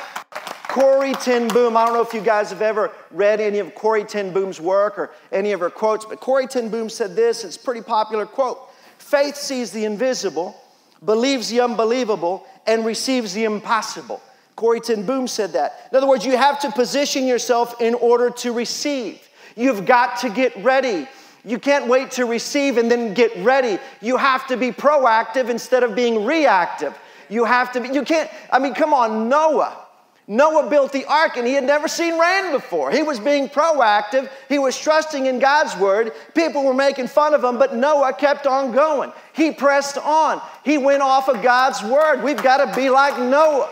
Corrie 0.69 1.15
ten 1.15 1.49
Boom. 1.49 1.77
I 1.77 1.85
don't 1.85 1.95
know 1.95 2.03
if 2.03 2.15
you 2.15 2.21
guys 2.21 2.51
have 2.51 2.63
ever 2.63 2.93
read 3.11 3.41
any 3.41 3.59
of 3.59 3.75
Corrie 3.75 4.05
ten 4.05 4.33
Boom's 4.33 4.61
work 4.61 4.99
or 4.99 5.11
any 5.33 5.51
of 5.51 5.59
her 5.61 5.71
quotes, 5.71 6.05
but 6.05 6.21
Corrie 6.21 6.47
ten 6.47 6.69
Boom 6.69 6.89
said 6.89 7.17
this. 7.17 7.43
It's 7.43 7.57
a 7.57 7.59
pretty 7.61 7.83
popular 7.83 8.25
quote 8.25 8.61
Faith 8.99 9.35
sees 9.35 9.73
the 9.73 9.85
invisible, 9.85 10.57
believes 11.05 11.49
the 11.49 11.61
unbelievable, 11.61 12.47
and 12.67 12.87
receives 12.87 13.35
the 13.35 13.45
impossible. 13.45 14.23
Corrie 14.55 14.81
ten 14.81 15.05
Boom 15.05 15.27
said 15.27 15.55
that. 15.55 15.89
In 15.91 15.97
other 15.97 16.07
words, 16.07 16.25
you 16.25 16.37
have 16.37 16.61
to 16.61 16.71
position 16.71 17.27
yourself 17.27 17.81
in 17.81 17.95
order 17.95 18.31
to 18.31 18.53
receive. 18.53 19.21
You've 19.57 19.87
got 19.87 20.19
to 20.21 20.31
get 20.31 20.57
ready. 20.63 21.09
You 21.47 21.61
can't 21.61 21.87
wait 21.87 22.11
to 22.13 22.27
receive 22.27 22.77
and 22.77 22.91
then 22.91 23.15
get 23.15 23.35
ready. 23.45 23.79
You 24.03 24.17
have 24.17 24.49
to 24.49 24.57
be 24.57 24.73
proactive 24.73 25.49
instead 25.49 25.85
of 25.85 25.95
being 25.95 26.25
reactive. 26.25 26.99
You 27.29 27.45
have 27.45 27.71
to 27.73 27.81
be, 27.81 27.89
you 27.89 28.03
can't, 28.03 28.29
I 28.51 28.59
mean, 28.59 28.75
come 28.75 28.93
on, 28.93 29.29
Noah. 29.29 29.85
Noah 30.27 30.69
built 30.69 30.91
the 30.91 31.05
ark 31.05 31.37
and 31.37 31.47
he 31.47 31.53
had 31.53 31.63
never 31.63 31.87
seen 31.87 32.19
rain 32.19 32.51
before. 32.51 32.91
He 32.91 33.05
was 33.05 33.21
being 33.21 33.49
proactive. 33.49 34.29
He 34.49 34.59
was 34.59 34.77
trusting 34.77 35.27
in 35.27 35.39
God's 35.39 35.77
word. 35.77 36.13
People 36.35 36.65
were 36.65 36.75
making 36.75 37.07
fun 37.07 37.33
of 37.33 37.45
him, 37.45 37.61
but 37.61 37.77
Noah 37.77 38.13
kept 38.13 38.49
on 38.49 38.73
going. 38.73 39.13
He 39.33 39.53
pressed 39.53 39.99
on. 39.99 40.43
He 40.65 40.79
went 40.79 41.03
off 41.03 41.29
of 41.29 41.45
God's 41.45 41.81
word. 41.85 42.25
We've 42.25 42.43
got 42.43 42.57
to 42.57 42.75
be 42.75 42.91
like 42.91 43.21
Noah. 43.21 43.71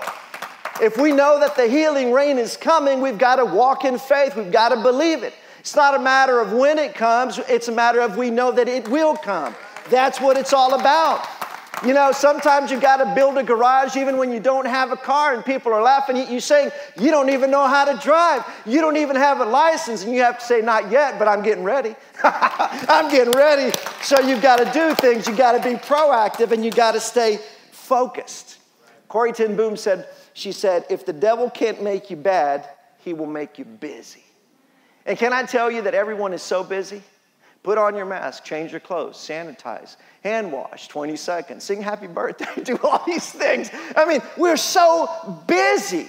If 0.81 0.97
we 0.97 1.11
know 1.11 1.41
that 1.41 1.57
the 1.57 1.67
healing 1.67 2.13
rain 2.13 2.39
is 2.39 2.57
coming, 2.57 3.01
we've 3.01 3.19
got 3.19 3.37
to 3.37 3.45
walk 3.45 3.85
in 3.85 3.99
faith. 3.99 4.37
We've 4.37 4.53
got 4.53 4.69
to 4.69 4.81
believe 4.81 5.25
it. 5.25 5.35
It's 5.65 5.75
not 5.75 5.95
a 5.95 5.99
matter 5.99 6.41
of 6.41 6.53
when 6.53 6.79
it 6.79 6.95
comes, 6.95 7.39
it's 7.39 7.69
a 7.69 7.73
matter 7.73 8.03
of 8.03 8.19
we 8.19 8.29
know 8.29 8.53
that 8.53 8.69
it 8.69 8.87
will 8.87 9.17
come. 9.17 9.57
That's 9.89 10.21
what 10.21 10.37
it's 10.37 10.53
all 10.53 10.79
about. 10.79 11.27
You 11.87 11.95
know, 11.95 12.13
sometimes 12.13 12.71
you've 12.71 12.83
got 12.83 12.99
to 12.99 13.15
build 13.15 13.39
a 13.39 13.43
garage 13.43 13.97
even 13.97 14.19
when 14.19 14.31
you 14.31 14.41
don't 14.41 14.67
have 14.67 14.93
a 14.93 14.97
car 14.97 15.33
and 15.33 15.43
people 15.43 15.73
are 15.73 15.81
laughing 15.81 16.19
at 16.19 16.31
you 16.31 16.39
saying, 16.39 16.71
You 17.01 17.11
don't 17.11 17.31
even 17.31 17.51
know 17.51 17.67
how 17.67 17.87
to 17.87 17.99
drive. 17.99 18.45
You 18.67 18.83
don't 18.83 18.99
even 18.99 19.17
have 19.17 19.41
a 19.41 19.47
license. 19.47 20.05
And 20.05 20.13
you 20.13 20.21
have 20.21 20.39
to 20.39 20.45
say, 20.45 20.61
Not 20.61 20.91
yet, 20.91 21.19
but 21.19 21.29
I'm 21.29 21.43
getting 21.43 21.65
ready. 21.65 21.97
I'm 22.23 23.11
getting 23.11 23.33
ready. 23.33 23.75
So 24.03 24.21
you've 24.21 24.43
got 24.43 24.59
to 24.59 24.71
do 24.71 24.95
things. 24.97 25.27
You've 25.27 25.39
got 25.39 25.53
to 25.53 25.67
be 25.67 25.77
proactive 25.77 26.53
and 26.53 26.63
you've 26.63 26.77
got 26.77 26.93
to 26.93 27.01
stay 27.01 27.39
focused. 27.71 28.59
Corrie 29.09 29.33
ten 29.33 29.57
Boom 29.57 29.79
said, 29.79 30.09
She 30.35 30.53
said, 30.53 30.85
If 30.91 31.07
the 31.07 31.15
devil 31.15 31.49
can't 31.49 31.83
make 31.83 32.11
you 32.11 32.17
bad, 32.17 32.69
he 32.99 33.15
will 33.15 33.25
make 33.25 33.59
you 33.59 33.65
busy. 33.65 34.25
And 35.07 35.19
can 35.19 35.33
I 35.33 35.43
tell 35.45 35.71
you 35.71 35.83
that 35.83 35.95
everyone 35.95 36.33
is 36.33 36.43
so 36.43 36.65
busy? 36.65 37.03
Put 37.63 37.79
on 37.79 37.97
your 37.97 38.05
mask, 38.05 38.45
change 38.45 38.73
your 38.73 38.81
clothes, 38.81 39.17
sanitize, 39.17 39.97
hand 40.23 40.53
wash, 40.53 40.87
20 40.89 41.17
seconds, 41.17 41.65
sing 41.65 41.81
happy 41.81 42.07
birthday, 42.07 42.47
do 42.63 42.79
all 42.83 43.03
these 43.07 43.31
things. 43.33 43.71
I 43.97 44.05
mean, 44.05 44.21
we're 44.37 44.59
so 44.59 45.43
busy, 45.47 46.09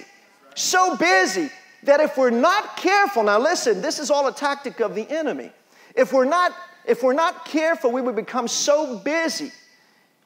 so 0.54 0.96
busy 0.96 1.50
that 1.84 2.00
if 2.00 2.16
we're 2.18 2.30
not 2.30 2.76
careful, 2.76 3.22
now 3.22 3.38
listen, 3.38 3.80
this 3.80 3.98
is 3.98 4.10
all 4.10 4.26
a 4.26 4.32
tactic 4.32 4.80
of 4.80 4.94
the 4.94 5.10
enemy. 5.10 5.50
If 5.94 6.12
we're 6.12 6.26
not, 6.26 6.54
if 6.84 7.02
we're 7.02 7.14
not 7.14 7.46
careful, 7.46 7.90
we 7.90 8.02
will 8.02 8.12
become 8.12 8.48
so 8.48 8.98
busy. 8.98 9.50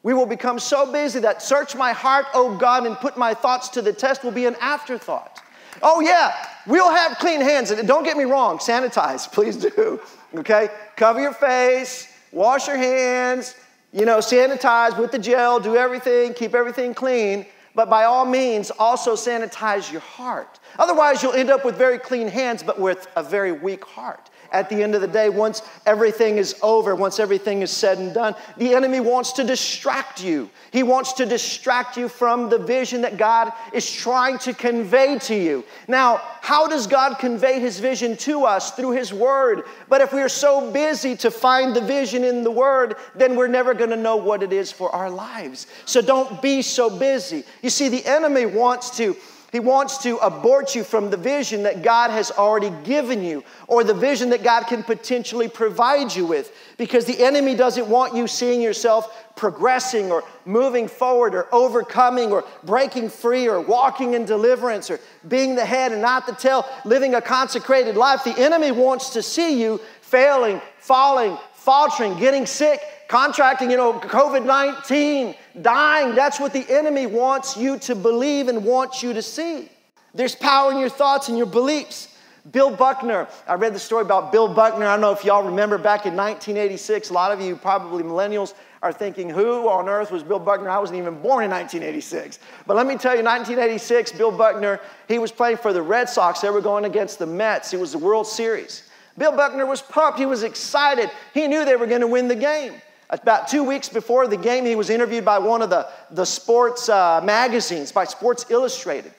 We 0.03 0.15
will 0.15 0.27
become 0.27 0.59
so 0.59 0.91
busy 0.91 1.21
that 1.21 1.43
search 1.43 1.77
my 1.77 1.93
heart, 1.93 2.27
oh 2.35 2.57
God, 2.57 2.87
and 2.87 2.97
put 2.97 3.17
my 3.17 3.35
thoughts 3.35 3.69
to 3.71 3.83
the 3.83 3.93
test 3.93 4.25
will 4.25 4.31
be 4.33 4.47
an 4.47 4.57
afterthought. 4.61 5.40
Oh, 5.83 6.01
yeah, 6.01 6.35
we'll 6.67 6.91
have 6.91 7.19
clean 7.19 7.41
hands. 7.41 7.71
And 7.71 7.87
don't 7.87 8.05
get 8.05 8.17
me 8.17 8.25
wrong, 8.25 8.59
sanitize, 8.59 9.31
please 9.33 9.57
do. 9.57 10.01
Okay? 10.35 10.69
Cover 10.97 11.21
your 11.21 11.35
face, 11.35 12.13
wash 12.33 12.69
your 12.69 12.77
hands, 12.77 13.55
you 13.93 14.05
know, 14.05 14.19
sanitize 14.19 14.99
with 14.99 15.11
the 15.13 15.19
gel, 15.19 15.59
do 15.61 15.77
everything, 15.77 16.35
keep 16.35 16.55
everything 16.55 16.95
clean. 16.95 17.47
But 17.75 17.89
by 17.89 18.05
all 18.05 18.25
means, 18.25 18.71
also 18.79 19.15
sanitize 19.15 19.91
your 19.91 20.01
heart. 20.01 20.59
Otherwise, 20.79 21.23
you'll 21.23 21.35
end 21.35 21.51
up 21.51 21.65
with 21.65 21.77
very 21.77 21.99
clean 21.99 22.29
hands, 22.29 22.63
but 22.63 22.81
with 22.81 23.07
a 23.17 23.23
very 23.23 23.53
weak 23.53 23.85
heart 23.85 24.30
at 24.53 24.69
the 24.69 24.83
end 24.83 24.95
of 24.95 25.01
the 25.01 25.09
day, 25.09 25.29
once 25.29 25.63
everything 25.87 26.39
is 26.39 26.57
over, 26.63 26.95
once 26.95 27.19
everything 27.21 27.63
is 27.63 27.71
said 27.71 27.99
and 27.99 28.13
done, 28.13 28.35
the 28.57 28.75
enemy 28.75 29.01
wants 29.01 29.33
to 29.33 29.45
distract 29.45 30.23
you. 30.23 30.51
He 30.73 30.83
wants 30.83 31.13
to 31.15 31.27
distract 31.27 31.97
you 31.97 32.09
from 32.09 32.49
the 32.49 32.59
vision 32.59 33.03
that 33.03 33.17
God 33.17 33.53
is 33.73 33.91
trying 33.91 34.39
to 34.39 34.53
convey 34.53 35.19
to 35.21 35.35
you. 35.35 35.65
Now, 35.89 36.21
how 36.41 36.67
does 36.67 36.87
God 36.87 37.19
convey 37.19 37.61
His 37.61 37.81
vision 37.81 38.17
to 38.19 38.45
us? 38.45 38.73
Through 38.73 38.93
His 38.93 39.13
Word. 39.13 39.65
But 39.89 40.01
if 40.01 40.13
we 40.13 40.23
are 40.23 40.29
so 40.29 40.71
busy 40.71 41.17
to 41.17 41.31
find 41.31 41.75
the 41.75 41.81
vision 41.81 42.25
in 42.25 42.45
the 42.45 42.51
Word, 42.51 42.97
then 43.15 43.37
we're 43.37 43.49
never 43.49 43.75
going 43.75 43.91
to 43.91 43.97
know 43.97 44.17
what 44.17 44.43
it 44.43 44.53
is 44.53 44.71
for 44.73 44.91
our 44.95 45.11
lives. 45.11 45.67
So 45.85 46.01
don't 46.01 46.41
be 46.43 46.63
so 46.63 46.91
busy. 46.91 47.45
You 47.63 47.71
see, 47.71 47.89
the 47.89 48.05
enemy 48.07 48.47
wants 48.47 48.97
to 48.99 49.17
he 49.53 49.61
wants 49.61 49.99
to 49.99 50.17
abort 50.19 50.75
you 50.75 50.85
from 50.85 51.11
the 51.11 51.17
vision 51.17 51.65
that 51.65 51.83
God 51.83 52.11
has 52.11 52.31
already 52.31 52.71
given 52.85 53.23
you 53.25 53.43
or 53.67 53.83
the 53.83 53.95
vision 53.95 54.31
that 54.31 54.45
God 54.45 54.65
can 54.65 54.83
potentially 54.83 55.49
provide 55.49 56.15
you 56.15 56.25
with 56.25 56.55
because 56.77 57.05
the 57.05 57.23
enemy 57.23 57.55
doesn't 57.55 57.89
want 57.89 58.15
you 58.15 58.27
seeing 58.29 58.63
yourself 58.63 59.27
progressing 59.35 60.13
or 60.13 60.23
moving 60.45 60.87
forward 60.87 61.35
or 61.35 61.53
overcoming 61.53 62.31
or 62.31 62.45
breaking 62.63 63.09
free 63.09 63.49
or 63.49 63.61
walking 63.61 64.15
in 64.15 64.25
deliverance 64.25 64.91
or 64.91 65.01
being 65.27 65.55
the 65.55 65.65
head 65.65 65.93
and 65.93 66.03
not 66.03 66.27
the 66.27 66.35
tail, 66.35 66.65
living 66.85 67.15
a 67.15 67.21
consecrated 67.21 67.97
life. 67.97 68.23
The 68.23 68.39
enemy 68.39 68.71
wants 68.71 69.11
to 69.11 69.23
see 69.23 69.61
you 69.61 69.81
failing, 70.01 70.61
falling, 70.79 71.39
faltering, 71.61 72.19
getting 72.19 72.47
sick, 72.47 72.81
contracting, 73.09 73.71
you 73.71 73.77
know, 73.77 73.93
COVID 73.93 74.47
19, 74.47 75.35
dying. 75.61 76.15
That's 76.15 76.41
what 76.41 76.53
the 76.53 76.65
enemy 76.71 77.07
wants 77.07 77.57
you 77.57 77.79
to 77.81 77.95
believe 77.95 78.49
and 78.49 78.65
wants 78.65 79.03
you 79.03 79.13
to 79.13 79.23
see. 79.23 79.69
There's 80.15 80.35
power 80.35 80.73
in 80.73 80.79
your 80.79 80.89
thoughts 80.89 81.29
and 81.29 81.37
your 81.37 81.47
beliefs. 81.47 82.09
Bill 82.51 82.75
Buckner, 82.75 83.29
I 83.47 83.55
read 83.55 83.75
the 83.75 83.79
story 83.79 84.03
about 84.03 84.33
Bill 84.33 84.53
Buckner. 84.53 84.87
I 84.87 84.93
don't 84.95 85.03
know 85.03 85.13
if 85.13 85.25
y'all 85.25 85.45
remember 85.45 85.77
back 85.77 86.07
in 86.07 86.17
1986. 86.17 87.11
A 87.11 87.13
lot 87.13 87.31
of 87.31 87.41
you, 87.43 87.55
probably 87.55 88.03
millennials, 88.03 88.55
are 88.83 88.93
thinking, 88.93 89.29
who 89.29 89.69
on 89.69 89.91
earth 89.91 90.11
was 90.11 90.23
Bill 90.23 90.39
Buckner? 90.39 90.71
I 90.71 90.79
wasn't 90.79 90.99
even 90.99 91.21
born 91.21 91.45
in 91.45 91.51
1986. 91.51 92.39
But 92.67 92.79
let 92.79 92.87
me 92.87 92.97
tell 92.97 93.15
you, 93.15 93.23
1986, 93.23 94.13
Bill 94.13 94.33
Buckner, 94.33 94.81
he 95.07 95.19
was 95.19 95.31
playing 95.31 95.59
for 95.59 95.75
the 95.75 95.83
Red 95.83 96.09
Sox. 96.09 96.41
They 96.41 96.49
were 96.49 96.63
going 96.63 96.87
against 96.87 97.19
the 97.19 97.27
Mets. 97.27 97.75
It 97.75 97.79
was 97.79 97.93
the 97.93 97.99
World 97.99 98.27
Series. 98.27 98.90
Bill 99.19 99.33
Buckner 99.37 99.67
was 99.67 99.83
pumped. 99.83 100.19
He 100.19 100.27
was 100.27 100.43
excited. 100.43 101.11
He 101.35 101.47
knew 101.47 101.65
they 101.65 101.77
were 101.77 101.87
going 101.87 102.01
to 102.01 102.07
win 102.07 102.29
the 102.29 102.37
game. 102.37 102.75
About 103.11 103.49
two 103.49 103.65
weeks 103.65 103.89
before 103.89 104.29
the 104.29 104.37
game, 104.37 104.65
he 104.65 104.77
was 104.77 104.89
interviewed 104.89 105.25
by 105.25 105.39
one 105.39 105.63
of 105.63 105.71
the, 105.71 105.89
the 106.13 106.25
sports 106.25 106.89
uh, 106.89 107.21
magazines, 107.23 107.91
by 107.91 108.05
Sports 108.05 108.47
Illustrated. 108.51 109.13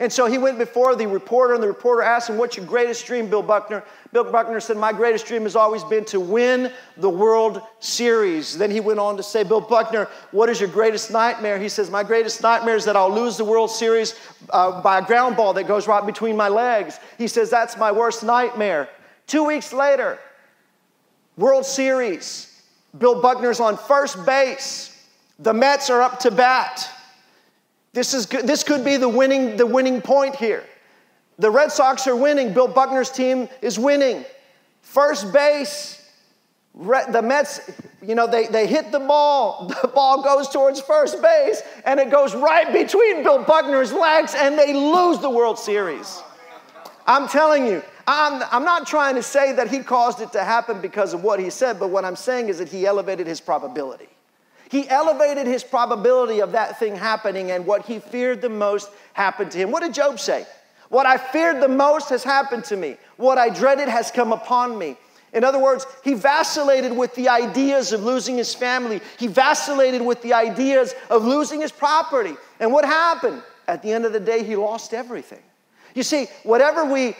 And 0.00 0.12
so 0.12 0.26
he 0.26 0.38
went 0.38 0.58
before 0.58 0.96
the 0.96 1.06
reporter, 1.06 1.54
and 1.54 1.62
the 1.62 1.68
reporter 1.68 2.02
asked 2.02 2.28
him, 2.28 2.36
What's 2.36 2.56
your 2.56 2.66
greatest 2.66 3.06
dream, 3.06 3.30
Bill 3.30 3.42
Buckner? 3.42 3.84
Bill 4.12 4.24
Buckner 4.24 4.58
said, 4.58 4.76
My 4.76 4.92
greatest 4.92 5.26
dream 5.26 5.42
has 5.42 5.54
always 5.54 5.84
been 5.84 6.04
to 6.06 6.18
win 6.18 6.72
the 6.96 7.08
World 7.08 7.62
Series. 7.78 8.58
Then 8.58 8.72
he 8.72 8.80
went 8.80 8.98
on 8.98 9.16
to 9.18 9.22
say, 9.22 9.44
Bill 9.44 9.60
Buckner, 9.60 10.08
what 10.32 10.48
is 10.48 10.58
your 10.58 10.68
greatest 10.68 11.12
nightmare? 11.12 11.60
He 11.60 11.68
says, 11.68 11.90
My 11.90 12.02
greatest 12.02 12.42
nightmare 12.42 12.74
is 12.74 12.84
that 12.86 12.96
I'll 12.96 13.14
lose 13.14 13.36
the 13.36 13.44
World 13.44 13.70
Series 13.70 14.16
uh, 14.50 14.82
by 14.82 14.98
a 14.98 15.02
ground 15.02 15.36
ball 15.36 15.52
that 15.52 15.68
goes 15.68 15.86
right 15.86 16.04
between 16.04 16.36
my 16.36 16.48
legs. 16.48 16.98
He 17.16 17.28
says, 17.28 17.48
That's 17.48 17.76
my 17.76 17.92
worst 17.92 18.24
nightmare. 18.24 18.88
Two 19.26 19.44
weeks 19.44 19.72
later, 19.72 20.18
World 21.36 21.66
Series. 21.66 22.50
Bill 22.96 23.20
Buckner's 23.20 23.60
on 23.60 23.76
first 23.76 24.24
base. 24.24 24.90
The 25.40 25.52
Mets 25.52 25.90
are 25.90 26.00
up 26.00 26.20
to 26.20 26.30
bat. 26.30 26.88
This, 27.92 28.14
is, 28.14 28.26
this 28.26 28.62
could 28.62 28.84
be 28.84 28.96
the 28.96 29.08
winning, 29.08 29.56
the 29.56 29.66
winning 29.66 30.00
point 30.00 30.36
here. 30.36 30.64
The 31.38 31.50
Red 31.50 31.72
Sox 31.72 32.06
are 32.06 32.14
winning. 32.14 32.52
Bill 32.52 32.68
Buckner's 32.68 33.10
team 33.10 33.48
is 33.62 33.78
winning. 33.78 34.24
First 34.82 35.32
base, 35.32 36.00
the 36.74 37.22
Mets, 37.22 37.70
you 38.02 38.14
know, 38.14 38.26
they, 38.26 38.46
they 38.46 38.66
hit 38.66 38.92
the 38.92 39.00
ball. 39.00 39.72
The 39.82 39.88
ball 39.88 40.22
goes 40.22 40.48
towards 40.48 40.80
first 40.80 41.20
base, 41.22 41.62
and 41.84 41.98
it 41.98 42.10
goes 42.10 42.34
right 42.34 42.72
between 42.72 43.22
Bill 43.22 43.42
Buckner's 43.42 43.92
legs, 43.92 44.34
and 44.36 44.58
they 44.58 44.72
lose 44.72 45.18
the 45.18 45.30
World 45.30 45.58
Series. 45.58 46.22
I'm 47.06 47.28
telling 47.28 47.66
you, 47.66 47.82
I'm, 48.06 48.42
I'm 48.50 48.64
not 48.64 48.86
trying 48.86 49.14
to 49.14 49.22
say 49.22 49.52
that 49.52 49.68
he 49.68 49.80
caused 49.80 50.20
it 50.20 50.32
to 50.32 50.44
happen 50.44 50.80
because 50.80 51.14
of 51.14 51.22
what 51.22 51.40
he 51.40 51.50
said, 51.50 51.78
but 51.78 51.90
what 51.90 52.04
I'm 52.04 52.16
saying 52.16 52.48
is 52.48 52.58
that 52.58 52.68
he 52.68 52.86
elevated 52.86 53.26
his 53.26 53.40
probability. 53.40 54.08
He 54.70 54.88
elevated 54.88 55.46
his 55.46 55.62
probability 55.62 56.40
of 56.40 56.52
that 56.52 56.78
thing 56.78 56.96
happening, 56.96 57.50
and 57.50 57.66
what 57.66 57.86
he 57.86 57.98
feared 57.98 58.42
the 58.42 58.48
most 58.48 58.90
happened 59.12 59.52
to 59.52 59.58
him. 59.58 59.70
What 59.70 59.82
did 59.82 59.94
Job 59.94 60.18
say? 60.18 60.46
What 60.88 61.06
I 61.06 61.16
feared 61.16 61.62
the 61.62 61.68
most 61.68 62.10
has 62.10 62.24
happened 62.24 62.64
to 62.64 62.76
me. 62.76 62.96
What 63.16 63.38
I 63.38 63.48
dreaded 63.48 63.88
has 63.88 64.10
come 64.10 64.32
upon 64.32 64.76
me. 64.78 64.96
In 65.32 65.42
other 65.42 65.58
words, 65.58 65.86
he 66.04 66.14
vacillated 66.14 66.96
with 66.96 67.14
the 67.16 67.28
ideas 67.28 67.92
of 67.92 68.04
losing 68.04 68.36
his 68.36 68.54
family. 68.54 69.00
He 69.18 69.26
vacillated 69.26 70.02
with 70.02 70.22
the 70.22 70.32
ideas 70.32 70.94
of 71.10 71.24
losing 71.24 71.60
his 71.60 71.72
property. 71.72 72.36
And 72.60 72.72
what 72.72 72.84
happened? 72.84 73.42
At 73.66 73.82
the 73.82 73.92
end 73.92 74.04
of 74.04 74.12
the 74.12 74.20
day, 74.20 74.44
he 74.44 74.54
lost 74.54 74.94
everything. 74.94 75.42
You 75.94 76.02
see, 76.02 76.26
whatever 76.44 76.84
we 76.84 77.16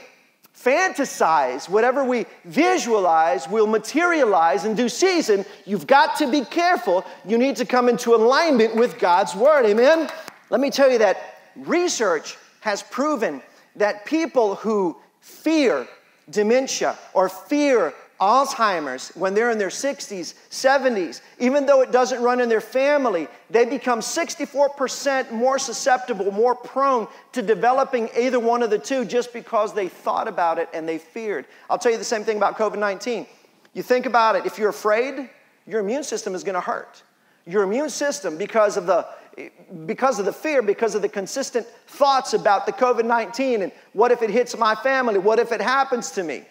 fantasize, 0.57 1.69
whatever 1.69 2.05
we 2.05 2.27
visualize 2.45 3.49
will 3.49 3.67
materialize 3.67 4.65
in 4.65 4.75
due 4.75 4.89
season. 4.89 5.45
You've 5.65 5.87
got 5.87 6.17
to 6.19 6.31
be 6.31 6.43
careful. 6.43 7.05
You 7.27 7.39
need 7.39 7.57
to 7.57 7.65
come 7.65 7.89
into 7.89 8.15
alignment 8.15 8.75
with 8.77 8.99
God's 8.99 9.35
word. 9.35 9.67
Amen? 9.67 10.09
Let 10.51 10.61
me 10.61 10.71
tell 10.71 10.91
you 10.91 10.99
that 10.99 11.19
research 11.57 12.37
has 12.61 12.83
proven 12.83 13.43
that 13.77 14.05
people 14.07 14.55
who 14.55 14.97
fear 15.21 15.87
dementia 16.31 16.97
or 17.13 17.29
fear 17.29 17.93
Alzheimer's 18.21 19.09
when 19.17 19.35
they're 19.35 19.51
in 19.51 19.59
their 19.59 19.69
60s, 19.69 20.35
70s, 20.51 21.21
even 21.41 21.67
though 21.67 21.83
it 21.83 21.91
doesn't 21.91 22.23
run 22.23 22.41
in 22.41 22.49
their 22.49 22.61
family, 22.61 23.27
they 23.51 23.65
become 23.65 24.01
64% 24.01 25.33
more 25.33 25.59
susceptible, 25.59 26.31
more 26.31 26.55
prone 26.55 27.09
to 27.33 27.43
developing 27.43 28.09
either 28.17 28.39
one 28.39 28.63
of 28.63 28.71
the 28.71 28.79
two 28.79 29.05
just 29.05 29.33
because 29.33 29.75
they 29.75 29.89
thought 29.89 30.29
about 30.29 30.59
it 30.59 30.69
and 30.73 30.89
they 30.89 30.99
feared. 30.99 31.47
I'll 31.69 31.79
tell 31.79 31.91
you 31.91 31.99
the 31.99 32.05
same 32.05 32.23
thing 32.23 32.37
about 32.37 32.57
COVID 32.57 32.79
19. 32.79 33.27
You 33.73 33.83
think 33.83 34.07
about 34.07 34.37
it, 34.37 34.47
if 34.47 34.59
you're 34.59 34.69
afraid, 34.69 35.29
your 35.67 35.81
immune 35.81 36.05
system 36.05 36.35
is 36.35 36.45
going 36.45 36.55
to 36.55 36.61
hurt. 36.61 37.03
Your 37.47 37.65
immune 37.65 37.91
system, 37.91 38.39
because 38.39 38.77
of 38.77 38.87
the 38.87 39.07
because 39.85 40.21
of 40.21 40.27
the 40.27 40.33
fear, 40.33 40.63
because 40.63 40.95
of 40.95 41.03
the 41.03 41.09
consistent 41.09 41.67
thoughts 41.89 42.35
about 42.35 42.67
the 42.67 42.73
COVID 42.73 43.05
19 43.05 43.63
and 43.63 43.73
what 43.93 44.13
if 44.13 44.23
it 44.23 44.31
hits 44.31 44.57
my 44.57 44.77
family, 44.77 45.19
what 45.19 45.41
if 45.41 45.51
it 45.51 45.61
happens 45.61 46.13
to 46.13 46.23
me 46.23 46.45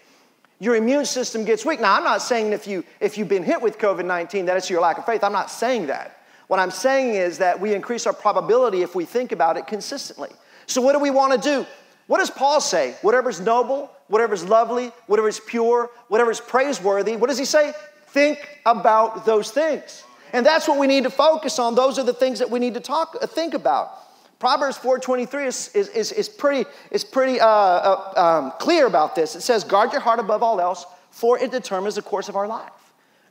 your 0.63 0.75
immune 0.75 1.05
system 1.05 1.43
gets 1.43 1.65
weak. 1.65 1.81
Now, 1.81 1.95
I'm 1.97 2.03
not 2.03 2.21
saying 2.21 2.53
if, 2.53 2.67
you, 2.67 2.85
if 3.01 3.17
you've 3.17 3.27
been 3.27 3.43
hit 3.43 3.61
with 3.61 3.77
COVID 3.77 4.05
19 4.05 4.45
that 4.45 4.55
it's 4.55 4.69
your 4.69 4.81
lack 4.81 4.97
of 4.97 5.05
faith. 5.05 5.23
I'm 5.23 5.33
not 5.33 5.51
saying 5.51 5.87
that. 5.87 6.17
What 6.47 6.59
I'm 6.59 6.71
saying 6.71 7.15
is 7.15 7.39
that 7.39 7.59
we 7.59 7.73
increase 7.73 8.07
our 8.07 8.13
probability 8.13 8.81
if 8.81 8.95
we 8.95 9.05
think 9.05 9.31
about 9.31 9.57
it 9.57 9.67
consistently. 9.67 10.29
So, 10.67 10.81
what 10.81 10.93
do 10.93 10.99
we 10.99 11.09
want 11.09 11.33
to 11.33 11.49
do? 11.49 11.65
What 12.07 12.19
does 12.19 12.29
Paul 12.29 12.61
say? 12.61 12.95
Whatever's 13.01 13.41
noble, 13.41 13.91
whatever's 14.07 14.45
lovely, 14.45 14.91
whatever's 15.07 15.39
pure, 15.39 15.89
whatever's 16.07 16.39
praiseworthy, 16.39 17.15
what 17.15 17.27
does 17.27 17.37
he 17.37 17.45
say? 17.45 17.73
Think 18.07 18.59
about 18.65 19.25
those 19.25 19.51
things. 19.51 20.03
And 20.31 20.45
that's 20.45 20.67
what 20.67 20.79
we 20.79 20.87
need 20.87 21.03
to 21.03 21.09
focus 21.09 21.59
on. 21.59 21.75
Those 21.75 21.99
are 21.99 22.03
the 22.03 22.13
things 22.13 22.39
that 22.39 22.49
we 22.49 22.59
need 22.59 22.73
to 22.73 22.79
talk, 22.79 23.17
uh, 23.21 23.27
think 23.27 23.53
about. 23.53 24.02
Proverbs 24.43 24.77
4.23 24.77 25.47
is, 25.47 25.69
is, 25.69 25.87
is, 25.87 26.11
is 26.11 26.27
pretty, 26.27 26.69
is 26.91 27.05
pretty 27.05 27.39
uh, 27.39 27.47
uh, 27.47 28.13
um, 28.17 28.51
clear 28.59 28.87
about 28.87 29.15
this. 29.15 29.37
It 29.37 29.41
says, 29.41 29.63
guard 29.63 29.93
your 29.93 30.01
heart 30.01 30.19
above 30.19 30.43
all 30.43 30.59
else, 30.59 30.85
for 31.11 31.39
it 31.39 31.49
determines 31.49 31.95
the 31.95 32.01
course 32.01 32.27
of 32.27 32.35
our 32.35 32.45
life. 32.45 32.73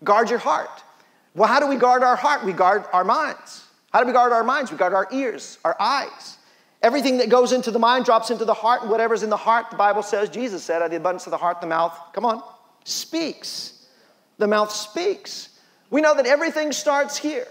Guard 0.02 0.30
your 0.30 0.38
heart. 0.38 0.70
Well, 1.34 1.48
how 1.48 1.60
do 1.60 1.66
we 1.66 1.76
guard 1.76 2.02
our 2.02 2.16
heart? 2.16 2.46
We 2.46 2.54
guard 2.54 2.86
our 2.94 3.04
minds. 3.04 3.62
How 3.92 4.00
do 4.00 4.06
we 4.06 4.14
guard 4.14 4.32
our 4.32 4.42
minds? 4.42 4.72
We 4.72 4.78
guard 4.78 4.94
our 4.94 5.06
ears, 5.12 5.58
our 5.66 5.76
eyes. 5.78 6.38
Everything 6.80 7.18
that 7.18 7.28
goes 7.28 7.52
into 7.52 7.70
the 7.70 7.78
mind 7.78 8.06
drops 8.06 8.30
into 8.30 8.46
the 8.46 8.54
heart, 8.54 8.80
and 8.80 8.90
whatever's 8.90 9.22
in 9.22 9.28
the 9.28 9.36
heart, 9.36 9.66
the 9.70 9.76
Bible 9.76 10.02
says, 10.02 10.30
Jesus 10.30 10.64
said, 10.64 10.76
out 10.76 10.86
of 10.86 10.90
the 10.92 10.96
abundance 10.96 11.26
of 11.26 11.32
the 11.32 11.36
heart, 11.36 11.60
the 11.60 11.66
mouth, 11.66 11.94
come 12.14 12.24
on, 12.24 12.42
speaks. 12.84 13.84
The 14.38 14.48
mouth 14.48 14.72
speaks. 14.72 15.50
We 15.90 16.00
know 16.00 16.14
that 16.14 16.24
everything 16.24 16.72
starts 16.72 17.18
here. 17.18 17.46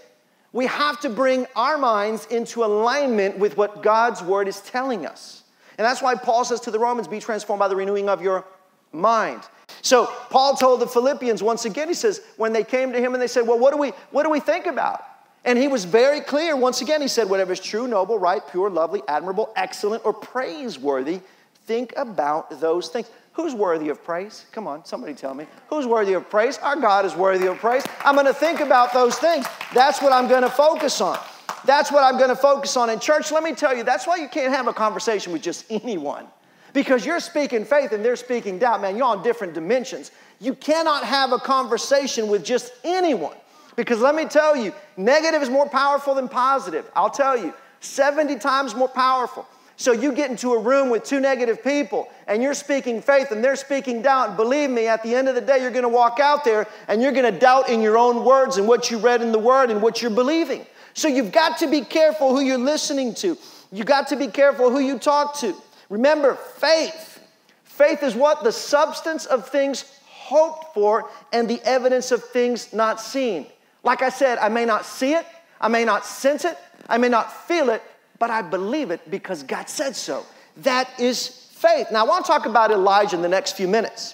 We 0.53 0.65
have 0.65 0.99
to 1.01 1.09
bring 1.09 1.47
our 1.55 1.77
minds 1.77 2.25
into 2.27 2.63
alignment 2.63 3.37
with 3.37 3.57
what 3.57 3.81
God's 3.81 4.21
word 4.21 4.47
is 4.47 4.59
telling 4.61 5.05
us. 5.05 5.43
And 5.77 5.85
that's 5.85 6.01
why 6.01 6.15
Paul 6.15 6.43
says 6.43 6.59
to 6.61 6.71
the 6.71 6.79
Romans, 6.79 7.07
be 7.07 7.19
transformed 7.19 7.59
by 7.59 7.67
the 7.67 7.75
renewing 7.75 8.09
of 8.09 8.21
your 8.21 8.45
mind. 8.91 9.41
So 9.81 10.05
Paul 10.29 10.55
told 10.55 10.81
the 10.81 10.87
Philippians 10.87 11.41
once 11.41 11.65
again, 11.65 11.87
he 11.87 11.93
says, 11.93 12.21
when 12.37 12.53
they 12.53 12.63
came 12.63 12.91
to 12.91 12.99
him 12.99 13.13
and 13.13 13.21
they 13.21 13.27
said, 13.27 13.47
Well, 13.47 13.57
what 13.57 13.71
do 13.71 13.77
we 13.77 13.89
what 14.11 14.23
do 14.23 14.29
we 14.29 14.39
think 14.39 14.65
about? 14.65 15.03
And 15.43 15.57
he 15.57 15.67
was 15.67 15.85
very 15.85 16.21
clear. 16.21 16.55
Once 16.55 16.81
again, 16.81 17.01
he 17.01 17.07
said, 17.07 17.29
Whatever 17.29 17.53
is 17.53 17.59
true, 17.59 17.87
noble, 17.87 18.19
right, 18.19 18.41
pure, 18.51 18.69
lovely, 18.69 19.01
admirable, 19.07 19.51
excellent, 19.55 20.05
or 20.05 20.13
praiseworthy, 20.13 21.21
think 21.65 21.93
about 21.95 22.59
those 22.59 22.89
things. 22.89 23.09
Who's 23.33 23.55
worthy 23.55 23.89
of 23.89 24.03
praise? 24.03 24.45
Come 24.51 24.67
on, 24.67 24.83
somebody 24.83 25.13
tell 25.13 25.33
me. 25.33 25.45
Who's 25.69 25.87
worthy 25.87 26.13
of 26.13 26.29
praise? 26.29 26.57
Our 26.57 26.75
God 26.75 27.05
is 27.05 27.15
worthy 27.15 27.47
of 27.47 27.57
praise. 27.59 27.83
I'm 28.03 28.15
going 28.15 28.27
to 28.27 28.33
think 28.33 28.59
about 28.59 28.93
those 28.93 29.15
things. 29.15 29.45
That's 29.73 30.01
what 30.01 30.11
I'm 30.11 30.27
going 30.27 30.41
to 30.41 30.49
focus 30.49 30.99
on. 30.99 31.17
That's 31.63 31.91
what 31.91 32.03
I'm 32.03 32.17
going 32.17 32.29
to 32.29 32.35
focus 32.35 32.75
on. 32.75 32.89
In 32.89 32.99
church, 32.99 33.31
let 33.31 33.43
me 33.43 33.53
tell 33.53 33.75
you, 33.75 33.83
that's 33.83 34.05
why 34.05 34.17
you 34.17 34.27
can't 34.27 34.53
have 34.53 34.67
a 34.67 34.73
conversation 34.73 35.31
with 35.31 35.41
just 35.41 35.65
anyone. 35.69 36.27
Because 36.73 37.05
you're 37.05 37.19
speaking 37.19 37.63
faith 37.65 37.91
and 37.91 38.03
they're 38.03 38.15
speaking 38.15 38.59
doubt, 38.59 38.81
man. 38.81 38.97
You're 38.97 39.07
on 39.07 39.23
different 39.23 39.53
dimensions. 39.53 40.11
You 40.39 40.53
cannot 40.53 41.03
have 41.03 41.31
a 41.31 41.39
conversation 41.39 42.27
with 42.27 42.43
just 42.43 42.73
anyone. 42.83 43.35
Because 43.75 43.99
let 44.01 44.15
me 44.15 44.25
tell 44.25 44.55
you, 44.55 44.73
negative 44.97 45.41
is 45.41 45.49
more 45.49 45.67
powerful 45.69 46.15
than 46.15 46.27
positive. 46.27 46.89
I'll 46.95 47.09
tell 47.09 47.37
you, 47.37 47.53
70 47.79 48.37
times 48.39 48.75
more 48.75 48.87
powerful. 48.87 49.47
So 49.81 49.93
you 49.93 50.11
get 50.11 50.29
into 50.29 50.53
a 50.53 50.59
room 50.59 50.91
with 50.91 51.03
two 51.03 51.19
negative 51.19 51.63
people 51.63 52.07
and 52.27 52.43
you're 52.43 52.53
speaking 52.53 53.01
faith 53.01 53.31
and 53.31 53.43
they're 53.43 53.55
speaking 53.55 54.03
doubt. 54.03 54.37
Believe 54.37 54.69
me, 54.69 54.87
at 54.87 55.01
the 55.01 55.15
end 55.15 55.27
of 55.27 55.33
the 55.33 55.41
day, 55.41 55.59
you're 55.59 55.71
going 55.71 55.81
to 55.81 55.89
walk 55.89 56.19
out 56.19 56.43
there 56.43 56.67
and 56.87 57.01
you're 57.01 57.11
going 57.11 57.33
to 57.33 57.39
doubt 57.39 57.67
in 57.67 57.81
your 57.81 57.97
own 57.97 58.23
words 58.23 58.57
and 58.57 58.67
what 58.67 58.91
you 58.91 58.99
read 58.99 59.23
in 59.23 59.31
the 59.31 59.39
word 59.39 59.71
and 59.71 59.81
what 59.81 59.99
you're 59.99 60.11
believing. 60.11 60.67
So 60.93 61.07
you've 61.07 61.31
got 61.31 61.57
to 61.57 61.67
be 61.67 61.81
careful 61.81 62.29
who 62.29 62.41
you're 62.41 62.59
listening 62.59 63.15
to. 63.15 63.35
You 63.71 63.83
got 63.83 64.07
to 64.09 64.15
be 64.15 64.27
careful 64.27 64.69
who 64.69 64.77
you 64.77 64.99
talk 64.99 65.39
to. 65.39 65.55
Remember, 65.89 66.35
faith. 66.35 67.19
Faith 67.63 68.03
is 68.03 68.13
what? 68.13 68.43
The 68.43 68.51
substance 68.51 69.25
of 69.25 69.49
things 69.49 69.99
hoped 70.05 70.75
for 70.75 71.09
and 71.33 71.49
the 71.49 71.59
evidence 71.63 72.11
of 72.11 72.23
things 72.25 72.71
not 72.71 73.01
seen. 73.01 73.47
Like 73.83 74.03
I 74.03 74.09
said, 74.09 74.37
I 74.37 74.49
may 74.49 74.65
not 74.65 74.85
see 74.85 75.13
it, 75.13 75.25
I 75.59 75.69
may 75.69 75.85
not 75.85 76.05
sense 76.05 76.45
it, 76.45 76.55
I 76.87 76.99
may 76.99 77.09
not 77.09 77.47
feel 77.47 77.71
it, 77.71 77.81
but 78.21 78.29
I 78.29 78.43
believe 78.43 78.91
it 78.91 79.09
because 79.09 79.41
God 79.41 79.67
said 79.67 79.95
so. 79.95 80.23
That 80.57 80.87
is 80.99 81.27
faith. 81.27 81.87
Now, 81.91 82.05
I 82.05 82.07
want 82.07 82.23
to 82.23 82.31
talk 82.31 82.45
about 82.45 82.69
Elijah 82.69 83.15
in 83.15 83.23
the 83.23 83.27
next 83.27 83.57
few 83.57 83.67
minutes. 83.67 84.13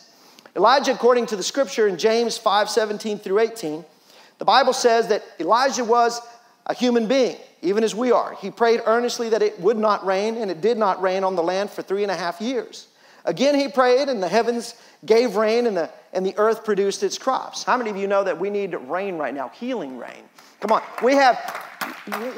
Elijah, 0.56 0.94
according 0.94 1.26
to 1.26 1.36
the 1.36 1.44
scripture 1.44 1.90
in 1.90 1.98
James 1.98 2.38
5 2.38 2.70
17 2.70 3.20
through 3.20 3.40
18, 3.40 3.84
the 4.38 4.46
Bible 4.46 4.72
says 4.72 5.10
that 5.10 5.26
Elijah 5.42 5.84
was 5.84 6.22
a 6.68 6.74
human 6.74 7.06
being, 7.08 7.36
even 7.62 7.84
as 7.84 7.94
we 7.94 8.14
are. 8.14 8.34
He 8.36 8.50
prayed 8.50 8.80
earnestly 8.86 9.28
that 9.28 9.42
it 9.42 9.60
would 9.60 9.78
not 9.78 10.06
rain, 10.06 10.38
and 10.38 10.50
it 10.50 10.62
did 10.62 10.78
not 10.78 11.02
rain 11.02 11.26
on 11.26 11.36
the 11.36 11.44
land 11.44 11.70
for 11.70 11.82
three 11.82 12.04
and 12.04 12.12
a 12.12 12.16
half 12.16 12.40
years. 12.40 12.88
Again, 13.26 13.56
he 13.56 13.68
prayed, 13.68 14.08
and 14.08 14.24
the 14.24 14.30
heavens 14.30 14.76
gave 15.06 15.36
rain, 15.36 15.68
and 15.68 15.76
the, 15.76 15.90
and 16.14 16.26
the 16.26 16.34
earth 16.38 16.64
produced 16.64 17.04
its 17.04 17.18
crops. 17.18 17.66
How 17.66 17.76
many 17.76 17.90
of 17.90 17.98
you 17.98 18.08
know 18.08 18.24
that 18.24 18.40
we 18.40 18.50
need 18.50 18.74
rain 18.74 19.18
right 19.18 19.34
now? 19.34 19.50
Healing 19.50 19.98
rain. 19.98 20.24
Come 20.62 20.72
on. 20.72 20.82
We 21.04 21.14
have 21.16 21.38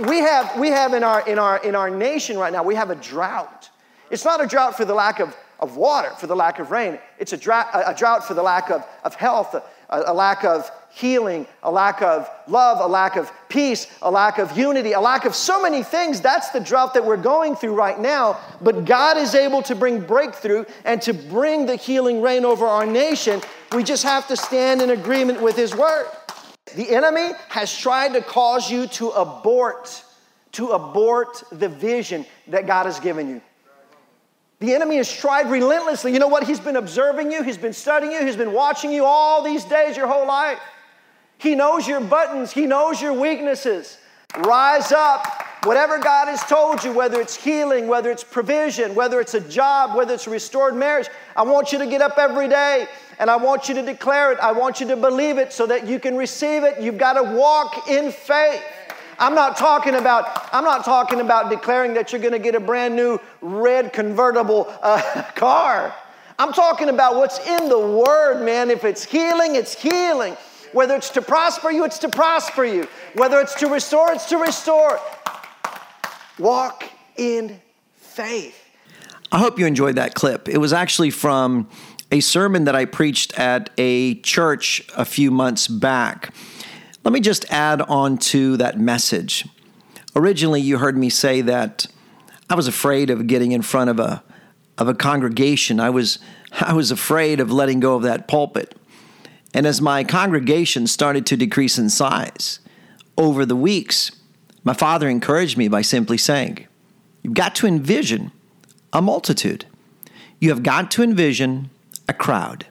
we 0.08 0.17
have, 0.17 0.60
we 0.60 0.69
have 0.69 0.93
in, 0.93 1.03
our, 1.03 1.27
in, 1.27 1.38
our, 1.38 1.63
in 1.63 1.75
our 1.75 1.89
nation 1.89 2.38
right 2.38 2.51
now, 2.51 2.63
we 2.63 2.75
have 2.75 2.89
a 2.89 2.95
drought. 2.95 3.69
It's 4.10 4.25
not 4.25 4.43
a 4.43 4.47
drought 4.47 4.75
for 4.75 4.86
the 4.86 4.93
lack 4.93 5.19
of, 5.19 5.36
of 5.60 5.77
water, 5.77 6.10
for 6.17 6.27
the 6.27 6.36
lack 6.36 6.60
of 6.60 6.71
rain. 6.71 6.97
It's 7.19 7.34
a 7.34 7.38
drought, 7.38 7.67
a 7.73 7.93
drought 7.93 8.25
for 8.25 8.34
the 8.34 8.41
lack 8.41 8.71
of, 8.71 8.84
of 9.03 9.15
health, 9.15 9.53
a, 9.53 9.63
a 9.89 10.13
lack 10.13 10.43
of 10.43 10.69
healing, 10.91 11.45
a 11.62 11.71
lack 11.71 12.01
of 12.01 12.27
love, 12.47 12.79
a 12.79 12.88
lack 12.88 13.15
of 13.15 13.32
peace, 13.47 13.88
a 14.01 14.10
lack 14.10 14.39
of 14.39 14.58
unity, 14.58 14.93
a 14.93 14.99
lack 14.99 15.25
of 15.25 15.36
so 15.36 15.62
many 15.62 15.84
things. 15.84 16.19
That's 16.19 16.49
the 16.49 16.60
drought 16.60 16.95
that 16.95 17.05
we're 17.05 17.17
going 17.17 17.55
through 17.55 17.75
right 17.75 17.99
now. 17.99 18.39
But 18.62 18.86
God 18.86 19.17
is 19.17 19.36
able 19.36 19.62
to 19.63 19.75
bring 19.75 20.01
breakthrough 20.01 20.65
and 20.86 21.01
to 21.03 21.13
bring 21.13 21.67
the 21.67 21.75
healing 21.75 22.21
rain 22.21 22.43
over 22.43 22.65
our 22.65 22.86
nation. 22.86 23.41
We 23.71 23.84
just 23.84 24.03
have 24.03 24.27
to 24.29 24.36
stand 24.36 24.82
in 24.82 24.89
agreement 24.89 25.41
with 25.41 25.55
His 25.55 25.75
word. 25.75 26.08
The 26.75 26.89
enemy 26.95 27.32
has 27.49 27.75
tried 27.75 28.13
to 28.13 28.21
cause 28.21 28.69
you 28.69 28.88
to 28.88 29.10
abort, 29.10 30.03
to 30.53 30.69
abort 30.69 31.43
the 31.51 31.69
vision 31.69 32.25
that 32.47 32.67
God 32.67 32.86
has 32.86 32.99
given 32.99 33.29
you. 33.29 33.41
The 34.60 34.73
enemy 34.73 34.97
has 34.97 35.12
tried 35.12 35.49
relentlessly. 35.49 36.12
You 36.12 36.19
know 36.19 36.27
what? 36.27 36.43
He's 36.43 36.60
been 36.60 36.75
observing 36.75 37.32
you, 37.32 37.43
he's 37.43 37.58
been 37.58 37.73
studying 37.73 38.12
you, 38.12 38.25
he's 38.25 38.36
been 38.36 38.51
watching 38.53 38.91
you 38.91 39.05
all 39.05 39.41
these 39.41 39.63
days, 39.63 39.95
your 39.95 40.08
whole 40.08 40.27
life. 40.27 40.60
He 41.38 41.55
knows 41.55 41.88
your 41.88 42.01
buttons, 42.01 42.51
he 42.51 42.65
knows 42.65 43.01
your 43.01 43.13
weaknesses. 43.13 43.97
Rise 44.37 44.91
up. 44.91 45.45
Whatever 45.63 45.97
God 45.97 46.29
has 46.29 46.41
told 46.43 46.83
you, 46.85 46.93
whether 46.93 47.19
it's 47.19 47.35
healing, 47.35 47.87
whether 47.87 48.09
it's 48.11 48.23
provision, 48.23 48.95
whether 48.95 49.19
it's 49.19 49.33
a 49.33 49.41
job, 49.41 49.95
whether 49.95 50.13
it's 50.13 50.25
a 50.25 50.29
restored 50.29 50.73
marriage, 50.73 51.09
I 51.35 51.43
want 51.43 51.73
you 51.73 51.79
to 51.79 51.85
get 51.85 52.01
up 52.01 52.17
every 52.17 52.47
day 52.47 52.87
and 53.19 53.29
I 53.29 53.35
want 53.35 53.67
you 53.67 53.75
to 53.75 53.81
declare 53.81 54.31
it. 54.31 54.39
I 54.39 54.53
want 54.53 54.79
you 54.79 54.87
to 54.87 54.95
believe 54.95 55.37
it 55.37 55.51
so 55.51 55.67
that 55.67 55.85
you 55.85 55.99
can 55.99 56.15
receive 56.15 56.63
it. 56.63 56.79
You've 56.79 56.97
got 56.97 57.13
to 57.13 57.23
walk 57.35 57.89
in 57.89 58.11
faith. 58.11 58.63
I'm 59.17 59.35
not 59.35 59.57
talking 59.57 59.95
about 59.95 60.47
I'm 60.53 60.63
not 60.63 60.85
talking 60.85 61.19
about 61.19 61.49
declaring 61.49 61.93
that 61.95 62.13
you're 62.13 62.21
going 62.21 62.31
to 62.31 62.39
get 62.39 62.55
a 62.55 62.59
brand 62.61 62.95
new 62.95 63.19
red 63.41 63.91
convertible 63.91 64.73
uh, 64.81 65.23
car. 65.35 65.93
I'm 66.37 66.53
talking 66.53 66.87
about 66.87 67.15
what's 67.15 67.45
in 67.45 67.67
the 67.67 67.79
word, 67.79 68.45
man. 68.45 68.69
If 68.69 68.85
it's 68.85 69.03
healing, 69.03 69.55
it's 69.55 69.75
healing. 69.75 70.37
Whether 70.73 70.95
it's 70.95 71.10
to 71.12 71.21
prosper 71.21 71.71
you, 71.71 71.84
it's 71.86 71.99
to 71.99 72.10
prosper 72.10 72.63
you. 72.63 72.88
Whether 73.15 73.39
it's 73.39 73.55
to 73.55 73.67
restore, 73.67 74.12
it's 74.12 74.25
to 74.29 74.38
restore. 74.38 74.99
Walk 76.38 76.86
in 77.17 77.60
faith. 77.95 78.55
I 79.32 79.39
hope 79.39 79.60
you 79.60 79.65
enjoyed 79.65 79.95
that 79.95 80.15
clip. 80.15 80.47
It 80.47 80.58
was 80.58 80.73
actually 80.73 81.12
from 81.12 81.69
a 82.12 82.19
sermon 82.19 82.63
that 82.65 82.75
I 82.75 82.86
preached 82.86 83.38
at 83.38 83.69
a 83.77 84.15
church 84.21 84.82
a 84.95 85.05
few 85.05 85.29
months 85.29 85.67
back. 85.67 86.34
Let 87.03 87.13
me 87.13 87.19
just 87.19 87.45
add 87.51 87.82
on 87.82 88.17
to 88.17 88.58
that 88.58 88.79
message. 88.79 89.47
Originally, 90.15 90.62
you 90.62 90.79
heard 90.79 90.97
me 90.97 91.10
say 91.10 91.41
that 91.41 91.86
I 92.49 92.55
was 92.55 92.67
afraid 92.67 93.10
of 93.10 93.27
getting 93.27 93.51
in 93.51 93.62
front 93.62 93.89
of 93.89 93.99
a 93.99 94.23
of 94.77 94.88
a 94.88 94.93
congregation. 94.93 95.79
I 95.79 95.89
was 95.89 96.19
I 96.60 96.73
was 96.73 96.89
afraid 96.89 97.39
of 97.39 97.51
letting 97.51 97.79
go 97.79 97.95
of 97.95 98.03
that 98.03 98.27
pulpit. 98.27 98.78
And 99.53 99.65
as 99.65 99.81
my 99.81 100.03
congregation 100.03 100.88
started 100.88 101.25
to 101.27 101.38
decrease 101.38 101.77
in 101.77 101.89
size 101.89 102.59
over 103.17 103.45
the 103.45 103.55
weeks, 103.55 104.12
my 104.63 104.73
father 104.73 105.09
encouraged 105.09 105.57
me 105.57 105.67
by 105.67 105.81
simply 105.81 106.17
saying, 106.17 106.67
You've 107.23 107.33
got 107.33 107.55
to 107.55 107.67
envision 107.67 108.31
a 108.93 109.01
multitude. 109.01 109.65
You 110.39 110.49
have 110.49 110.63
got 110.63 110.89
to 110.91 111.03
envision 111.03 111.69
a 112.07 112.13
crowd. 112.13 112.65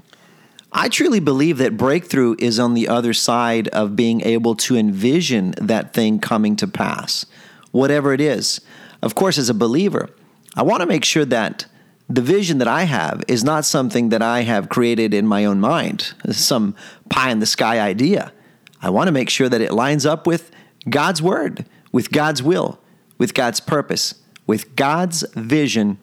I 0.73 0.89
truly 0.89 1.21
believe 1.21 1.59
that 1.59 1.77
breakthrough 1.77 2.37
is 2.39 2.59
on 2.59 2.75
the 2.75 2.89
other 2.89 3.15
side 3.15 3.69
of 3.69 3.97
being 3.97 4.21
able 4.23 4.55
to 4.57 4.77
envision 4.77 5.55
that 5.61 5.95
thing 5.95 6.19
coming 6.19 6.57
to 6.57 6.67
pass, 6.67 7.25
whatever 7.71 8.13
it 8.13 8.21
is. 8.21 8.61
Of 9.03 9.15
course, 9.15 9.39
as 9.39 9.49
a 9.49 9.55
believer, 9.55 10.11
I 10.57 10.63
want 10.63 10.81
to 10.81 10.87
make 10.87 11.05
sure 11.05 11.25
that 11.25 11.67
the 12.09 12.23
vision 12.23 12.59
that 12.59 12.69
I 12.69 12.85
have 12.85 13.23
is 13.29 13.45
not 13.45 13.65
something 13.65 14.09
that 14.09 14.23
I 14.23 14.41
have 14.43 14.69
created 14.69 15.13
in 15.13 15.27
my 15.27 15.45
own 15.45 15.61
mind, 15.61 16.15
some 16.31 16.75
pie 17.11 17.31
in 17.31 17.41
the 17.41 17.47
sky 17.47 17.81
idea. 17.81 18.33
I 18.81 18.91
want 18.91 19.09
to 19.09 19.13
make 19.13 19.29
sure 19.29 19.49
that 19.49 19.61
it 19.61 19.73
lines 19.73 20.07
up 20.07 20.27
with 20.27 20.51
God's 20.89 21.21
word, 21.21 21.67
with 21.93 22.11
God's 22.11 22.43
will, 22.43 22.81
with 23.19 23.35
God's 23.35 23.61
purpose, 23.61 24.15
with 24.47 24.75
God's 24.75 25.23
vision 25.35 25.99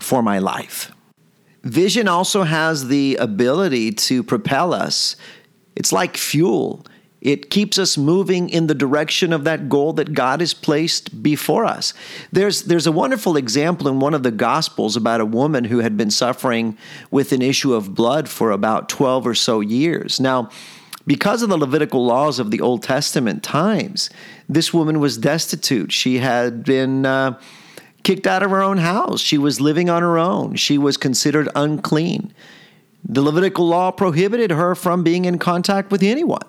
for 0.00 0.22
my 0.22 0.38
life. 0.38 0.92
Vision 1.62 2.08
also 2.08 2.44
has 2.44 2.88
the 2.88 3.16
ability 3.16 3.92
to 3.92 4.22
propel 4.22 4.72
us. 4.72 5.16
It's 5.76 5.92
like 5.92 6.16
fuel. 6.16 6.86
It 7.20 7.50
keeps 7.50 7.78
us 7.78 7.98
moving 7.98 8.48
in 8.48 8.66
the 8.66 8.74
direction 8.74 9.32
of 9.32 9.44
that 9.44 9.68
goal 9.68 9.92
that 9.94 10.14
God 10.14 10.40
has 10.40 10.54
placed 10.54 11.22
before 11.22 11.66
us. 11.66 11.92
There's, 12.32 12.62
there's 12.62 12.86
a 12.86 12.92
wonderful 12.92 13.36
example 13.36 13.88
in 13.88 14.00
one 14.00 14.14
of 14.14 14.22
the 14.22 14.30
Gospels 14.30 14.96
about 14.96 15.20
a 15.20 15.26
woman 15.26 15.64
who 15.64 15.78
had 15.80 15.96
been 15.96 16.10
suffering 16.10 16.78
with 17.10 17.32
an 17.32 17.42
issue 17.42 17.74
of 17.74 17.94
blood 17.94 18.28
for 18.28 18.50
about 18.50 18.88
12 18.88 19.26
or 19.26 19.34
so 19.34 19.60
years. 19.60 20.18
Now, 20.18 20.48
because 21.06 21.42
of 21.42 21.48
the 21.50 21.58
Levitical 21.58 22.04
laws 22.04 22.38
of 22.38 22.50
the 22.50 22.60
Old 22.60 22.82
Testament 22.82 23.42
times, 23.42 24.08
this 24.48 24.72
woman 24.72 25.00
was 25.00 25.18
destitute. 25.18 25.92
She 25.92 26.18
had 26.18 26.64
been. 26.64 27.06
Uh, 27.06 27.38
kicked 28.02 28.26
out 28.26 28.42
of 28.42 28.50
her 28.50 28.62
own 28.62 28.78
house. 28.78 29.20
She 29.20 29.38
was 29.38 29.60
living 29.60 29.90
on 29.90 30.02
her 30.02 30.18
own. 30.18 30.56
She 30.56 30.78
was 30.78 30.96
considered 30.96 31.48
unclean. 31.54 32.32
The 33.04 33.22
Levitical 33.22 33.66
law 33.66 33.90
prohibited 33.90 34.50
her 34.50 34.74
from 34.74 35.02
being 35.02 35.24
in 35.24 35.38
contact 35.38 35.90
with 35.90 36.02
anyone, 36.02 36.46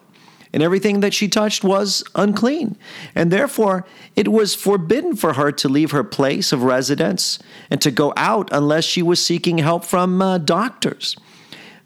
and 0.54 0.62
everything 0.62 1.00
that 1.00 1.14
she 1.14 1.28
touched 1.28 1.64
was 1.64 2.04
unclean. 2.16 2.78
And 3.16 3.32
therefore, 3.32 3.86
it 4.16 4.28
was 4.28 4.54
forbidden 4.54 5.16
for 5.16 5.34
her 5.34 5.52
to 5.54 5.70
leave 5.70 5.92
her 5.92 6.04
place 6.04 6.52
of 6.52 6.64
residence 6.64 7.40
and 7.70 7.82
to 7.82 7.92
go 7.92 8.14
out 8.18 8.50
unless 8.52 8.84
she 8.84 9.02
was 9.02 9.24
seeking 9.24 9.60
help 9.60 9.86
from 9.86 10.22
uh, 10.22 10.38
doctors. 10.40 11.16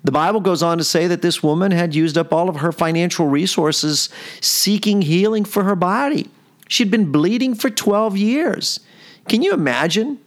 The 0.04 0.12
Bible 0.12 0.40
goes 0.40 0.62
on 0.62 0.78
to 0.78 0.84
say 0.84 1.08
that 1.08 1.22
this 1.22 1.42
woman 1.42 1.72
had 1.72 1.96
used 1.96 2.18
up 2.18 2.32
all 2.32 2.50
of 2.50 2.58
her 2.58 2.72
financial 2.72 3.28
resources 3.28 4.10
seeking 4.42 5.02
healing 5.02 5.46
for 5.46 5.64
her 5.64 5.76
body. 5.76 6.30
She'd 6.68 6.92
been 6.92 7.12
bleeding 7.12 7.56
for 7.56 7.70
12 7.70 8.18
years. 8.18 8.80
Can 9.28 9.42
you 9.42 9.54
imagine 9.54 10.20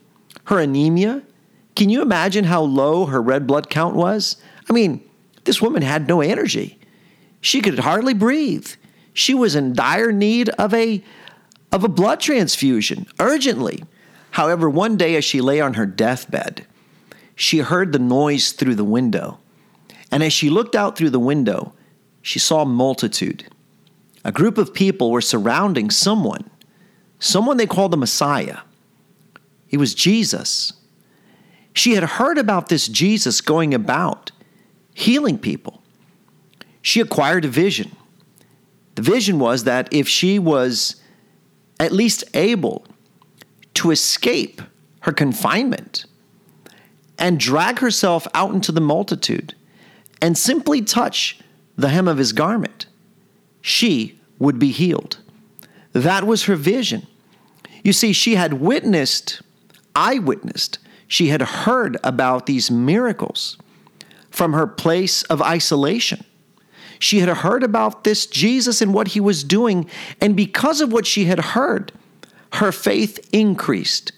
her 0.45 0.59
anemia? 0.59 1.23
Can 1.75 1.89
you 1.89 2.01
imagine 2.01 2.45
how 2.45 2.61
low 2.61 3.05
her 3.05 3.21
red 3.21 3.47
blood 3.47 3.69
count 3.69 3.95
was? 3.95 4.37
I 4.69 4.73
mean, 4.73 5.01
this 5.45 5.61
woman 5.61 5.81
had 5.81 6.07
no 6.07 6.21
energy. 6.21 6.78
She 7.41 7.61
could 7.61 7.79
hardly 7.79 8.13
breathe. 8.13 8.67
She 9.13 9.33
was 9.33 9.55
in 9.55 9.73
dire 9.73 10.11
need 10.11 10.49
of 10.49 10.73
a 10.73 11.03
of 11.71 11.83
a 11.83 11.89
blood 11.89 12.19
transfusion 12.19 13.05
urgently. 13.19 13.83
However, 14.31 14.69
one 14.69 14.97
day 14.97 15.15
as 15.15 15.25
she 15.25 15.41
lay 15.41 15.61
on 15.61 15.75
her 15.75 15.85
deathbed, 15.85 16.65
she 17.35 17.59
heard 17.59 17.91
the 17.91 17.99
noise 17.99 18.51
through 18.51 18.75
the 18.75 18.83
window. 18.83 19.39
And 20.11 20.23
as 20.23 20.33
she 20.33 20.49
looked 20.49 20.75
out 20.75 20.97
through 20.97 21.11
the 21.11 21.19
window, 21.19 21.73
she 22.21 22.39
saw 22.39 22.63
a 22.63 22.65
multitude. 22.65 23.45
A 24.25 24.31
group 24.31 24.57
of 24.57 24.73
people 24.73 25.11
were 25.11 25.21
surrounding 25.21 25.89
someone, 25.89 26.49
someone 27.19 27.57
they 27.57 27.65
called 27.65 27.91
the 27.91 27.97
Messiah. 27.97 28.59
He 29.67 29.77
was 29.77 29.95
Jesus. 29.95 30.73
She 31.73 31.93
had 31.93 32.03
heard 32.03 32.37
about 32.37 32.69
this 32.69 32.87
Jesus 32.87 33.41
going 33.41 33.73
about 33.73 34.31
healing 34.93 35.37
people. 35.37 35.81
She 36.81 36.99
acquired 36.99 37.45
a 37.45 37.49
vision. 37.49 37.95
The 38.95 39.01
vision 39.01 39.39
was 39.39 39.63
that 39.63 39.91
if 39.93 40.07
she 40.07 40.39
was 40.39 40.95
at 41.79 41.91
least 41.91 42.23
able 42.33 42.85
to 43.75 43.91
escape 43.91 44.61
her 45.01 45.13
confinement 45.13 46.05
and 47.17 47.39
drag 47.39 47.79
herself 47.79 48.27
out 48.33 48.53
into 48.53 48.71
the 48.71 48.81
multitude 48.81 49.55
and 50.21 50.37
simply 50.37 50.81
touch 50.81 51.39
the 51.77 51.89
hem 51.89 52.07
of 52.07 52.17
his 52.17 52.33
garment, 52.33 52.87
she 53.61 54.19
would 54.37 54.59
be 54.59 54.71
healed. 54.71 55.19
That 55.93 56.25
was 56.25 56.43
her 56.43 56.55
vision. 56.55 57.07
You 57.83 57.93
see, 57.93 58.13
she 58.13 58.35
had 58.35 58.53
witnessed 58.53 59.41
eyewitnessed. 59.95 60.79
She 61.07 61.27
had 61.27 61.41
heard 61.41 61.97
about 62.03 62.45
these 62.45 62.69
miracles 62.69 63.57
from 64.29 64.53
her 64.53 64.67
place 64.67 65.23
of 65.23 65.41
isolation. 65.41 66.23
She 66.99 67.19
had 67.19 67.29
heard 67.29 67.63
about 67.63 68.03
this 68.03 68.25
Jesus 68.27 68.81
and 68.81 68.93
what 68.93 69.09
he 69.09 69.19
was 69.19 69.43
doing, 69.43 69.89
and 70.19 70.35
because 70.35 70.81
of 70.81 70.91
what 70.91 71.07
she 71.07 71.25
had 71.25 71.39
heard, 71.39 71.91
her 72.53 72.71
faith 72.71 73.27
increased. 73.31 74.11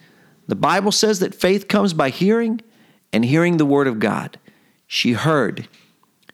The 0.48 0.56
Bible 0.56 0.92
says 0.92 1.20
that 1.20 1.36
faith 1.36 1.68
comes 1.68 1.94
by 1.94 2.10
hearing 2.10 2.62
and 3.14 3.24
hearing 3.24 3.58
the 3.58 3.66
word 3.66 3.88
of 3.88 4.00
God. 4.00 4.40
She 4.88 5.14
heard, 5.14 5.68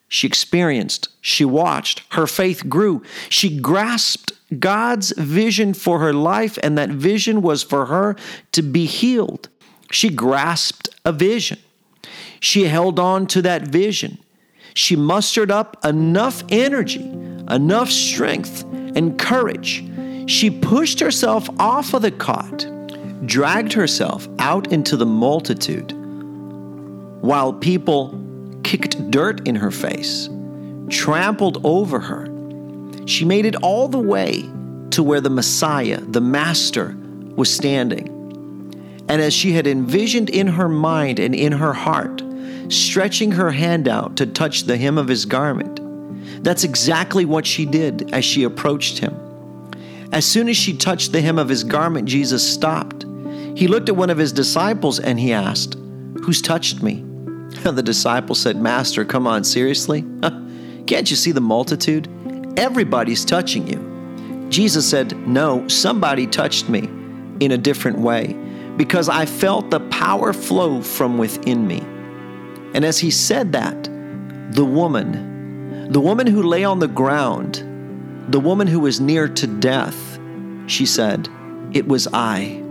she 0.07 0.25
experienced, 0.25 1.09
she 1.21 1.43
watched, 1.43 2.01
her 2.13 2.25
faith 2.25 2.69
grew. 2.69 3.03
She 3.29 3.59
grasped 3.59 4.31
God's 4.57 5.11
vision 5.17 5.73
for 5.73 5.99
her 5.99 6.13
life, 6.13 6.57
and 6.63 6.77
that 6.77 6.89
vision 6.89 7.41
was 7.41 7.61
for 7.61 7.87
her 7.87 8.15
to 8.53 8.61
be 8.61 8.85
healed. 8.85 9.49
She 9.91 10.09
grasped 10.09 10.89
a 11.03 11.11
vision. 11.11 11.59
She 12.39 12.65
held 12.65 12.99
on 12.99 13.27
to 13.27 13.41
that 13.41 13.63
vision. 13.63 14.19
She 14.77 14.95
mustered 14.95 15.51
up 15.51 15.77
enough 15.83 16.43
energy, 16.49 17.03
enough 17.49 17.89
strength, 17.89 18.63
and 18.95 19.17
courage. 19.17 19.83
She 20.29 20.49
pushed 20.49 20.99
herself 20.99 21.49
off 21.59 21.93
of 21.93 22.01
the 22.01 22.11
cot, 22.11 22.65
dragged 23.25 23.73
herself 23.73 24.27
out 24.39 24.71
into 24.71 24.95
the 24.95 25.05
multitude, 25.05 25.91
while 27.21 27.53
people 27.53 28.19
kicked 28.63 29.09
dirt 29.09 29.47
in 29.47 29.55
her 29.55 29.71
face, 29.71 30.29
trampled 30.89 31.65
over 31.65 31.99
her 31.99 32.27
she 33.07 33.23
made 33.23 33.45
it 33.45 33.55
all 33.63 33.87
the 33.87 33.97
way 33.97 34.41
to 34.91 35.01
where 35.01 35.21
the 35.21 35.29
Messiah, 35.29 36.01
the 36.01 36.19
Master, 36.19 36.95
was 37.35 37.53
standing. 37.53 38.13
And 39.07 39.21
as 39.21 39.33
she 39.33 39.53
had 39.53 39.65
envisioned 39.65 40.29
in 40.29 40.47
her 40.47 40.67
mind 40.67 41.17
and 41.17 41.33
in 41.33 41.53
her 41.53 41.71
heart, 41.71 42.21
stretching 42.69 43.31
her 43.31 43.51
hand 43.51 43.87
out 43.87 44.17
to 44.17 44.25
touch 44.25 44.63
the 44.63 44.77
hem 44.77 44.97
of 44.97 45.07
his 45.07 45.25
garment, 45.25 45.79
that's 46.43 46.63
exactly 46.63 47.25
what 47.25 47.45
she 47.45 47.65
did 47.65 48.13
as 48.13 48.25
she 48.25 48.43
approached 48.43 48.99
him. 48.99 49.15
As 50.11 50.25
soon 50.25 50.47
as 50.49 50.57
she 50.57 50.75
touched 50.75 51.11
the 51.11 51.21
hem 51.21 51.37
of 51.37 51.49
his 51.49 51.63
garment, 51.63 52.07
Jesus 52.07 52.47
stopped. 52.47 53.05
He 53.55 53.67
looked 53.67 53.89
at 53.89 53.95
one 53.95 54.09
of 54.09 54.17
his 54.17 54.31
disciples 54.31 54.99
and 54.99 55.19
he 55.19 55.33
asked, 55.33 55.75
Who's 56.23 56.41
touched 56.41 56.81
me? 56.81 57.03
The 57.63 57.83
disciple 57.83 58.35
said, 58.35 58.57
Master, 58.57 59.03
come 59.03 59.27
on, 59.27 59.43
seriously? 59.43 60.05
Can't 60.87 61.09
you 61.09 61.17
see 61.17 61.31
the 61.31 61.41
multitude? 61.41 62.07
Everybody's 62.57 63.25
touching 63.25 63.67
you. 63.67 64.47
Jesus 64.49 64.89
said, 64.89 65.17
No, 65.27 65.67
somebody 65.67 66.27
touched 66.27 66.69
me 66.69 66.89
in 67.39 67.51
a 67.51 67.57
different 67.57 67.99
way 67.99 68.33
because 68.77 69.09
I 69.09 69.25
felt 69.25 69.69
the 69.69 69.81
power 69.89 70.31
flow 70.33 70.81
from 70.81 71.17
within 71.17 71.67
me. 71.67 71.81
And 72.73 72.85
as 72.85 72.99
he 72.99 73.11
said 73.11 73.51
that, 73.53 73.83
the 74.51 74.65
woman, 74.65 75.91
the 75.91 76.01
woman 76.01 76.27
who 76.27 76.43
lay 76.43 76.63
on 76.63 76.79
the 76.79 76.87
ground, 76.87 77.63
the 78.29 78.39
woman 78.39 78.67
who 78.67 78.79
was 78.79 78.99
near 78.99 79.27
to 79.27 79.47
death, 79.47 80.19
she 80.67 80.85
said, 80.85 81.29
It 81.73 81.87
was 81.87 82.07
I. 82.13 82.63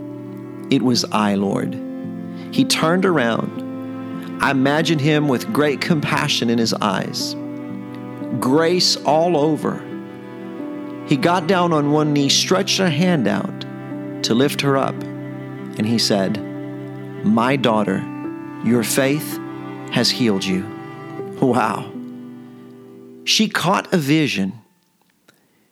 It 0.69 0.81
was 0.81 1.05
I, 1.11 1.35
Lord. 1.35 1.73
He 2.51 2.63
turned 2.63 3.05
around. 3.05 3.65
I 4.41 4.51
imagine 4.51 4.99
him 4.99 5.27
with 5.27 5.51
great 5.51 5.81
compassion 5.81 6.49
in 6.49 6.59
his 6.59 6.73
eyes, 6.73 7.35
grace 8.39 8.95
all 8.97 9.35
over. 9.35 9.83
He 11.07 11.17
got 11.17 11.47
down 11.47 11.73
on 11.73 11.91
one 11.91 12.13
knee, 12.13 12.29
stretched 12.29 12.79
a 12.79 12.89
hand 12.89 13.27
out 13.27 13.61
to 14.23 14.35
lift 14.35 14.61
her 14.61 14.77
up, 14.77 14.95
and 15.01 15.85
he 15.85 15.97
said, 15.97 16.37
My 17.25 17.55
daughter, 17.55 18.05
your 18.63 18.83
faith 18.83 19.39
has 19.91 20.11
healed 20.11 20.43
you. 20.43 20.65
Wow. 21.41 21.91
She 23.25 23.49
caught 23.49 23.93
a 23.93 23.97
vision. 23.97 24.53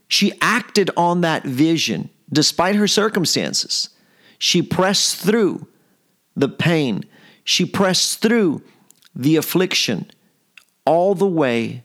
She 0.08 0.34
acted 0.42 0.92
on 0.98 1.22
that 1.22 1.44
vision 1.44 2.10
despite 2.32 2.76
her 2.76 2.88
circumstances. 2.88 3.90
She 4.38 4.62
pressed 4.62 5.18
through 5.18 5.68
the 6.36 6.50
pain. 6.50 7.06
She 7.44 7.66
pressed 7.66 8.22
through 8.22 8.62
the 9.16 9.38
affliction 9.38 10.12
all 10.86 11.16
the 11.16 11.28
way 11.28 11.84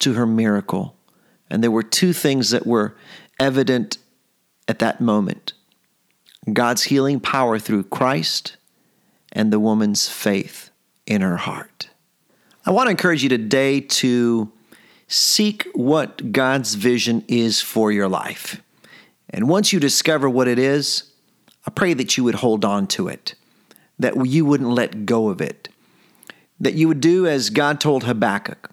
to 0.00 0.14
her 0.14 0.26
miracle. 0.26 0.96
And 1.48 1.62
there 1.62 1.70
were 1.70 1.82
two 1.82 2.12
things 2.12 2.50
that 2.50 2.66
were 2.66 2.96
evident 3.38 3.98
at 4.66 4.78
that 4.80 5.00
moment 5.00 5.52
God's 6.52 6.84
healing 6.84 7.20
power 7.20 7.58
through 7.58 7.84
Christ 7.84 8.56
and 9.32 9.52
the 9.52 9.60
woman's 9.60 10.08
faith 10.08 10.70
in 11.06 11.20
her 11.20 11.36
heart. 11.36 11.90
I 12.66 12.70
want 12.70 12.86
to 12.86 12.92
encourage 12.92 13.22
you 13.22 13.28
today 13.28 13.80
to 13.80 14.50
seek 15.06 15.68
what 15.74 16.32
God's 16.32 16.74
vision 16.74 17.24
is 17.28 17.60
for 17.60 17.92
your 17.92 18.08
life. 18.08 18.62
And 19.30 19.48
once 19.48 19.72
you 19.72 19.80
discover 19.80 20.30
what 20.30 20.48
it 20.48 20.58
is, 20.58 21.04
I 21.66 21.70
pray 21.70 21.94
that 21.94 22.16
you 22.16 22.24
would 22.24 22.36
hold 22.36 22.64
on 22.64 22.86
to 22.88 23.08
it, 23.08 23.34
that 23.98 24.26
you 24.26 24.44
wouldn't 24.44 24.70
let 24.70 25.06
go 25.06 25.28
of 25.28 25.40
it, 25.40 25.68
that 26.60 26.74
you 26.74 26.88
would 26.88 27.00
do 27.00 27.26
as 27.26 27.50
God 27.50 27.80
told 27.80 28.04
Habakkuk 28.04 28.70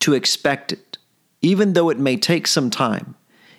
to 0.00 0.14
expect 0.14 0.72
it, 0.72 0.98
even 1.42 1.72
though 1.72 1.90
it 1.90 1.98
may 1.98 2.16
take 2.16 2.46
some 2.46 2.70
time, 2.70 3.14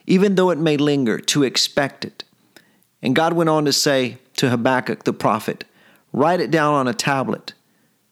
even 0.05 0.35
though 0.35 0.49
it 0.49 0.57
may 0.57 0.77
linger, 0.77 1.19
to 1.19 1.43
expect 1.43 2.05
it. 2.05 2.23
And 3.01 3.15
God 3.15 3.33
went 3.33 3.49
on 3.49 3.65
to 3.65 3.73
say 3.73 4.17
to 4.37 4.49
Habakkuk 4.49 5.03
the 5.03 5.13
prophet, 5.13 5.65
Write 6.13 6.39
it 6.39 6.51
down 6.51 6.73
on 6.73 6.87
a 6.87 6.93
tablet 6.93 7.53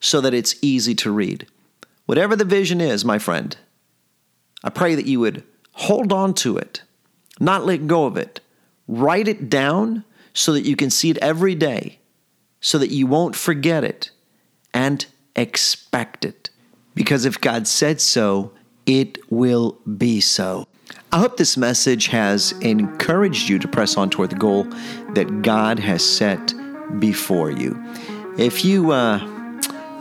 so 0.05 0.21
that 0.21 0.35
it's 0.35 0.55
easy 0.61 0.93
to 0.93 1.09
read. 1.09 1.47
Whatever 2.05 2.35
the 2.35 2.45
vision 2.45 2.79
is, 2.79 3.03
my 3.03 3.17
friend, 3.17 3.57
I 4.63 4.69
pray 4.69 4.93
that 4.93 5.07
you 5.07 5.19
would 5.19 5.43
hold 5.71 6.13
on 6.13 6.35
to 6.35 6.57
it, 6.57 6.83
not 7.39 7.65
let 7.65 7.87
go 7.87 8.05
of 8.05 8.15
it. 8.15 8.39
Write 8.87 9.27
it 9.27 9.49
down 9.49 10.05
so 10.31 10.53
that 10.53 10.61
you 10.61 10.75
can 10.75 10.91
see 10.91 11.09
it 11.09 11.17
every 11.17 11.55
day, 11.55 11.97
so 12.61 12.77
that 12.77 12.91
you 12.91 13.07
won't 13.07 13.35
forget 13.35 13.83
it, 13.83 14.11
and 14.75 15.07
expect 15.35 16.23
it. 16.23 16.51
Because 16.93 17.25
if 17.25 17.41
God 17.41 17.67
said 17.67 17.99
so, 17.99 18.51
it 18.85 19.17
will 19.31 19.79
be 19.97 20.21
so. 20.21 20.67
I 21.11 21.17
hope 21.17 21.37
this 21.37 21.57
message 21.57 22.07
has 22.07 22.51
encouraged 22.61 23.49
you 23.49 23.57
to 23.57 23.67
press 23.67 23.97
on 23.97 24.11
toward 24.11 24.29
the 24.29 24.35
goal 24.35 24.65
that 25.15 25.41
God 25.41 25.79
has 25.79 26.07
set 26.07 26.53
before 26.99 27.49
you. 27.49 27.83
If 28.37 28.63
you 28.63 28.91
uh, 28.91 29.34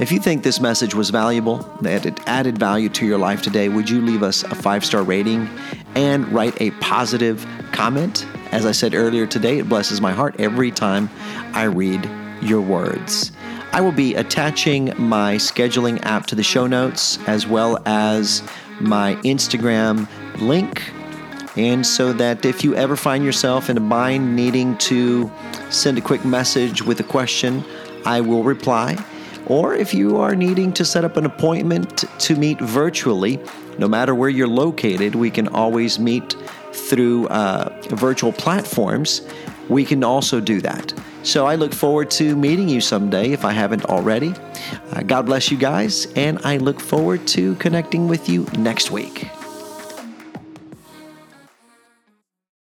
if 0.00 0.10
you 0.10 0.18
think 0.18 0.42
this 0.42 0.58
message 0.58 0.92
was 0.92 1.10
valuable, 1.10 1.58
that 1.82 2.04
it 2.04 2.18
added 2.26 2.58
value 2.58 2.88
to 2.88 3.06
your 3.06 3.18
life 3.18 3.42
today, 3.42 3.68
would 3.68 3.88
you 3.88 4.00
leave 4.00 4.24
us 4.24 4.42
a 4.42 4.54
five 4.54 4.84
star 4.84 5.04
rating 5.04 5.48
and 5.94 6.26
write 6.32 6.60
a 6.60 6.72
positive 6.72 7.46
comment? 7.70 8.26
As 8.50 8.66
I 8.66 8.72
said 8.72 8.94
earlier 8.94 9.24
today, 9.24 9.58
it 9.58 9.68
blesses 9.68 10.00
my 10.00 10.12
heart 10.12 10.34
every 10.40 10.72
time 10.72 11.08
I 11.52 11.64
read 11.64 12.10
your 12.42 12.60
words. 12.60 13.30
I 13.72 13.80
will 13.80 13.92
be 13.92 14.16
attaching 14.16 14.92
my 14.98 15.36
scheduling 15.36 16.04
app 16.04 16.26
to 16.26 16.34
the 16.34 16.42
show 16.42 16.66
notes 16.66 17.20
as 17.28 17.46
well 17.46 17.80
as 17.86 18.42
my 18.80 19.14
Instagram 19.22 20.08
link. 20.40 20.82
And 21.56 21.86
so 21.86 22.12
that 22.14 22.44
if 22.44 22.64
you 22.64 22.74
ever 22.74 22.96
find 22.96 23.24
yourself 23.24 23.70
in 23.70 23.76
a 23.76 23.80
bind 23.80 24.34
needing 24.34 24.76
to 24.78 25.30
send 25.70 25.98
a 25.98 26.00
quick 26.00 26.24
message 26.24 26.82
with 26.82 26.98
a 26.98 27.04
question, 27.04 27.64
I 28.04 28.20
will 28.20 28.42
reply. 28.42 28.96
Or 29.46 29.74
if 29.74 29.92
you 29.92 30.16
are 30.16 30.34
needing 30.34 30.72
to 30.74 30.84
set 30.84 31.04
up 31.04 31.16
an 31.16 31.26
appointment 31.26 32.04
to 32.20 32.36
meet 32.36 32.60
virtually, 32.60 33.38
no 33.78 33.88
matter 33.88 34.14
where 34.14 34.28
you're 34.28 34.48
located, 34.48 35.14
we 35.14 35.30
can 35.30 35.48
always 35.48 35.98
meet 35.98 36.34
through 36.72 37.28
uh, 37.28 37.68
virtual 37.90 38.32
platforms. 38.32 39.22
We 39.68 39.84
can 39.84 40.04
also 40.04 40.40
do 40.40 40.60
that. 40.60 40.92
So 41.22 41.46
I 41.46 41.54
look 41.54 41.72
forward 41.72 42.10
to 42.12 42.36
meeting 42.36 42.68
you 42.68 42.80
someday 42.80 43.32
if 43.32 43.44
I 43.44 43.52
haven't 43.52 43.86
already. 43.86 44.34
Uh, 44.92 45.02
God 45.02 45.26
bless 45.26 45.50
you 45.50 45.56
guys, 45.56 46.06
and 46.16 46.38
I 46.44 46.58
look 46.58 46.80
forward 46.80 47.26
to 47.28 47.54
connecting 47.56 48.08
with 48.08 48.28
you 48.28 48.46
next 48.58 48.90
week. 48.90 49.28